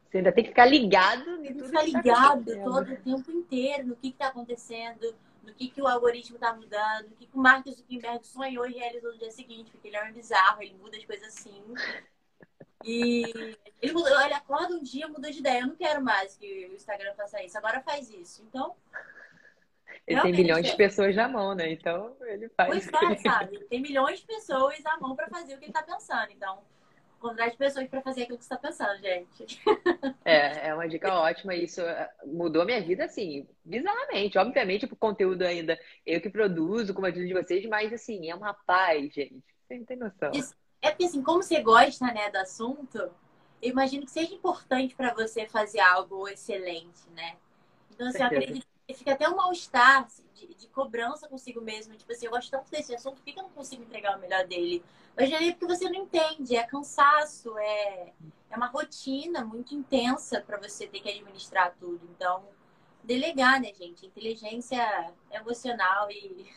Você 0.09 0.19
ainda 0.19 0.33
tem 0.33 0.45
que 0.45 0.51
ficar 0.51 0.67
ligado 0.67 1.39
tem 1.39 1.55
que 1.55 1.65
ficar 1.65 1.83
ligado 1.83 2.45
tá 2.45 2.65
todo 2.65 2.93
o 2.93 2.97
tempo 2.99 3.31
inteiro 3.31 3.87
no 3.87 3.97
que 3.97 4.09
está 4.09 4.29
acontecendo, 4.29 5.15
no 5.43 5.55
que, 5.55 5.69
que 5.69 5.81
o 5.81 5.89
algoritmo 5.89 6.37
está 6.37 6.53
mudando, 6.55 7.09
no 7.09 7.17
que, 7.17 7.27
que 7.27 7.37
o 7.37 7.41
Mark 7.41 7.67
Zuckerberg 7.67 8.27
sonhou 8.27 8.67
e 8.67 8.75
realizou 8.75 9.13
no 9.13 9.19
dia 9.19 9.31
seguinte, 9.31 9.71
porque 9.71 9.89
ele 9.89 9.97
é 9.97 10.05
um 10.05 10.13
bizarro, 10.13 10.63
ele 10.63 10.75
muda 10.75 10.99
as 10.99 11.05
coisas 11.05 11.29
assim. 11.29 11.63
E 12.85 13.57
ele, 13.81 13.93
mudou, 13.93 14.21
ele 14.21 14.35
acorda 14.35 14.75
um 14.75 14.83
dia, 14.83 15.09
muda 15.09 15.31
de 15.31 15.39
ideia. 15.39 15.61
Eu 15.61 15.69
não 15.69 15.77
quero 15.77 16.03
mais 16.03 16.37
que 16.37 16.67
o 16.67 16.75
Instagram 16.75 17.15
faça 17.15 17.43
isso. 17.43 17.57
Agora 17.57 17.81
faz 17.81 18.11
isso. 18.11 18.43
Então. 18.43 18.75
Ele 20.13 20.23
tem 20.23 20.33
milhões 20.33 20.67
de 20.67 20.77
pessoas 20.77 21.15
na 21.17 21.29
mão, 21.29 21.55
né? 21.55 21.73
Então 21.73 22.17
ele 22.23 22.49
faz. 22.51 22.89
Pois 22.91 23.13
é, 23.13 23.17
sabe? 23.17 23.59
Tem 23.65 23.81
milhões 23.81 24.21
de 24.21 24.27
pessoas 24.27 24.81
na 24.83 24.99
mão 24.99 25.17
para 25.17 25.29
fazer 25.29 25.55
o 25.55 25.59
que 25.59 25.65
ele 25.65 25.71
está 25.71 25.83
pensando. 25.83 26.31
Então, 26.31 26.59
encontrar 27.23 27.47
as 27.47 27.55
pessoas 27.55 27.89
para 27.89 28.03
fazer 28.03 28.23
aquilo 28.25 28.39
que 28.39 28.45
você 28.45 28.55
está 28.55 28.69
pensando, 28.69 29.01
gente. 29.01 29.63
É, 30.25 30.69
é 30.69 30.75
uma 30.75 30.89
dica 30.89 31.13
ótima. 31.15 31.55
Isso 31.55 31.81
é, 31.81 32.09
mudou 32.25 32.65
minha 32.65 32.81
vida, 32.81 33.05
assim, 33.05 33.49
bizarramente. 33.65 34.39
Obviamente, 34.39 34.85
o 34.85 34.97
conteúdo 34.97 35.43
ainda 35.43 35.79
eu 36.07 36.21
que 36.21 36.31
produzo, 36.31 36.95
como 36.95 37.07
a 37.07 37.11
de 37.11 37.33
vocês, 37.33 37.67
mas, 37.67 37.93
assim, 37.93 38.31
é 38.31 38.35
uma 38.35 38.55
paz, 38.55 39.13
gente. 39.13 39.43
Você 39.67 39.79
não 39.79 39.85
tem 39.85 39.97
noção. 39.97 40.31
Isso, 40.33 40.55
é 40.81 40.91
porque, 40.91 41.07
assim, 41.07 41.23
como 41.23 41.43
você 41.43 41.61
gosta, 41.61 42.07
né, 42.07 42.31
do 42.31 42.37
assunto, 42.37 42.99
eu 43.61 43.71
imagino 43.71 44.05
que 44.05 44.13
seja 44.13 44.33
importante 44.33 44.95
para 44.95 45.13
você 45.13 45.47
fazer 45.49 45.81
algo 45.81 46.29
excelente, 46.29 47.09
né? 47.17 47.37
Então, 47.91 48.07
assim, 48.07 48.19
eu 48.19 48.27
acredito 48.27 48.67
fica 48.95 49.13
até 49.13 49.29
um 49.29 49.37
mal-estar 49.37 50.07
de, 50.35 50.55
de, 50.55 50.69
cobrança 50.69 51.29
consigo 51.29 51.61
mesmo. 51.61 51.95
Tipo 51.95 52.13
assim, 52.13 52.27
eu 52.27 52.33
gosto 52.33 52.51
tanto 52.51 52.71
desse 52.71 52.95
assunto, 52.95 53.17
por 53.17 53.25
que 53.25 53.39
eu 53.39 53.43
não 53.43 53.51
consigo 53.51 53.83
entregar 53.83 54.17
o 54.17 54.21
melhor 54.21 54.47
dele? 54.47 54.83
Mas 55.17 55.31
é 55.31 55.53
porque 55.53 55.67
você 55.67 55.89
não 55.91 55.97
entende, 55.97 56.57
é 56.57 56.63
cansaço, 56.65 57.57
é, 57.59 58.13
é 58.51 58.57
uma 58.57 58.67
rotina 58.67 59.45
muito 59.45 59.75
intensa 59.75 60.41
para 60.41 60.59
você 60.59 60.87
ter 60.87 61.01
que 61.01 61.11
administrar 61.11 61.75
tudo. 61.79 62.01
Então, 62.17 62.45
delegar, 63.03 63.61
né, 63.61 63.73
gente? 63.75 64.07
Inteligência 64.07 65.13
emocional 65.31 66.11
e 66.11 66.51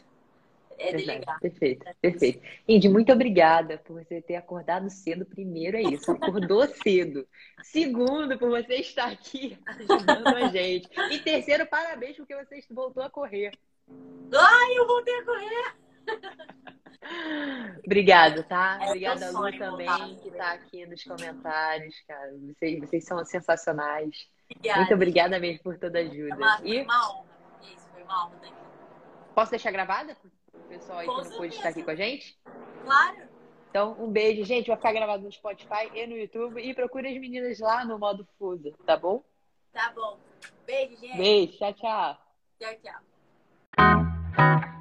é 0.78 0.92
delegar. 0.92 1.40
Perfeito, 1.40 1.86
perfeito. 2.02 2.42
Indy, 2.68 2.90
muito 2.90 3.12
obrigada 3.12 3.78
por 3.78 4.04
você 4.04 4.22
ter 4.22 4.36
acordado 4.36 4.90
cedo. 4.90 5.26
Primeiro 5.26 5.78
é 5.78 5.82
isso, 5.82 6.12
acordou 6.12 6.68
cedo. 6.84 7.28
Segundo, 7.64 8.38
por 8.38 8.50
você 8.50 8.76
estar 8.76 9.12
aqui 9.12 9.58
ajudando 9.66 10.28
a 10.28 10.48
gente. 10.48 10.90
E 11.12 11.20
terceiro, 11.20 11.66
parabéns 11.66 12.18
porque 12.18 12.36
você 12.36 12.62
voltou 12.70 13.04
a 13.04 13.10
correr. 13.10 13.52
Ai, 14.34 14.78
eu 14.78 14.88
voltei 14.88 15.16
a 15.20 15.26
correr! 15.26 15.76
Obrigada, 17.86 18.44
tá? 18.44 18.80
É 18.82 18.88
Obrigada, 18.88 19.32
Lu, 19.32 19.58
também, 19.58 20.16
que 20.22 20.30
está 20.30 20.54
aqui 20.54 20.86
nos 20.88 21.04
comentários, 21.04 21.96
cara. 22.08 22.34
Vocês, 22.48 22.80
vocês 22.80 23.06
são 23.06 23.24
sensacionais. 23.24 24.28
Obrigada. 24.50 24.80
Muito 24.80 24.94
obrigada 24.94 25.40
mesmo 25.40 25.64
por 25.64 25.78
toda 25.78 26.00
a 26.00 26.02
ajuda. 26.02 26.36
Foi 26.36 26.82
uma 26.82 27.12
honra. 27.12 27.26
Isso, 27.62 27.88
foi 27.94 28.04
uma 28.04 28.26
honra. 28.26 28.40
Posso 29.36 29.52
deixar 29.52 29.72
gravada? 29.72 30.16
Pessoal 30.67 30.99
aí 30.99 31.08
com 31.08 31.15
que 31.15 31.30
não 31.30 31.38
pôde 31.38 31.56
estar 31.56 31.69
aqui 31.69 31.84
com 31.84 31.91
a 31.91 31.95
gente? 31.95 32.38
Claro. 32.84 33.36
Então, 33.69 33.95
um 33.99 34.10
beijo, 34.10 34.43
gente. 34.45 34.67
Vai 34.67 34.78
ficar 34.78 34.93
gravado 34.93 35.23
no 35.23 35.32
Spotify 35.32 35.89
e 35.93 36.08
no 36.08 36.17
YouTube. 36.17 36.62
E 36.62 36.73
procure 36.73 37.08
as 37.08 37.19
meninas 37.19 37.60
lá 37.60 37.84
no 37.84 37.99
modo 37.99 38.28
Fusa, 38.38 38.71
tá 38.86 38.95
bom? 38.95 39.23
Tá 39.73 39.91
bom. 39.93 40.17
Beijo, 40.65 40.95
gente. 40.95 41.17
Beijo. 41.17 41.58
Tchau, 41.58 41.73
tchau. 41.73 42.17
Tchau, 42.60 42.75
tchau. 42.82 44.75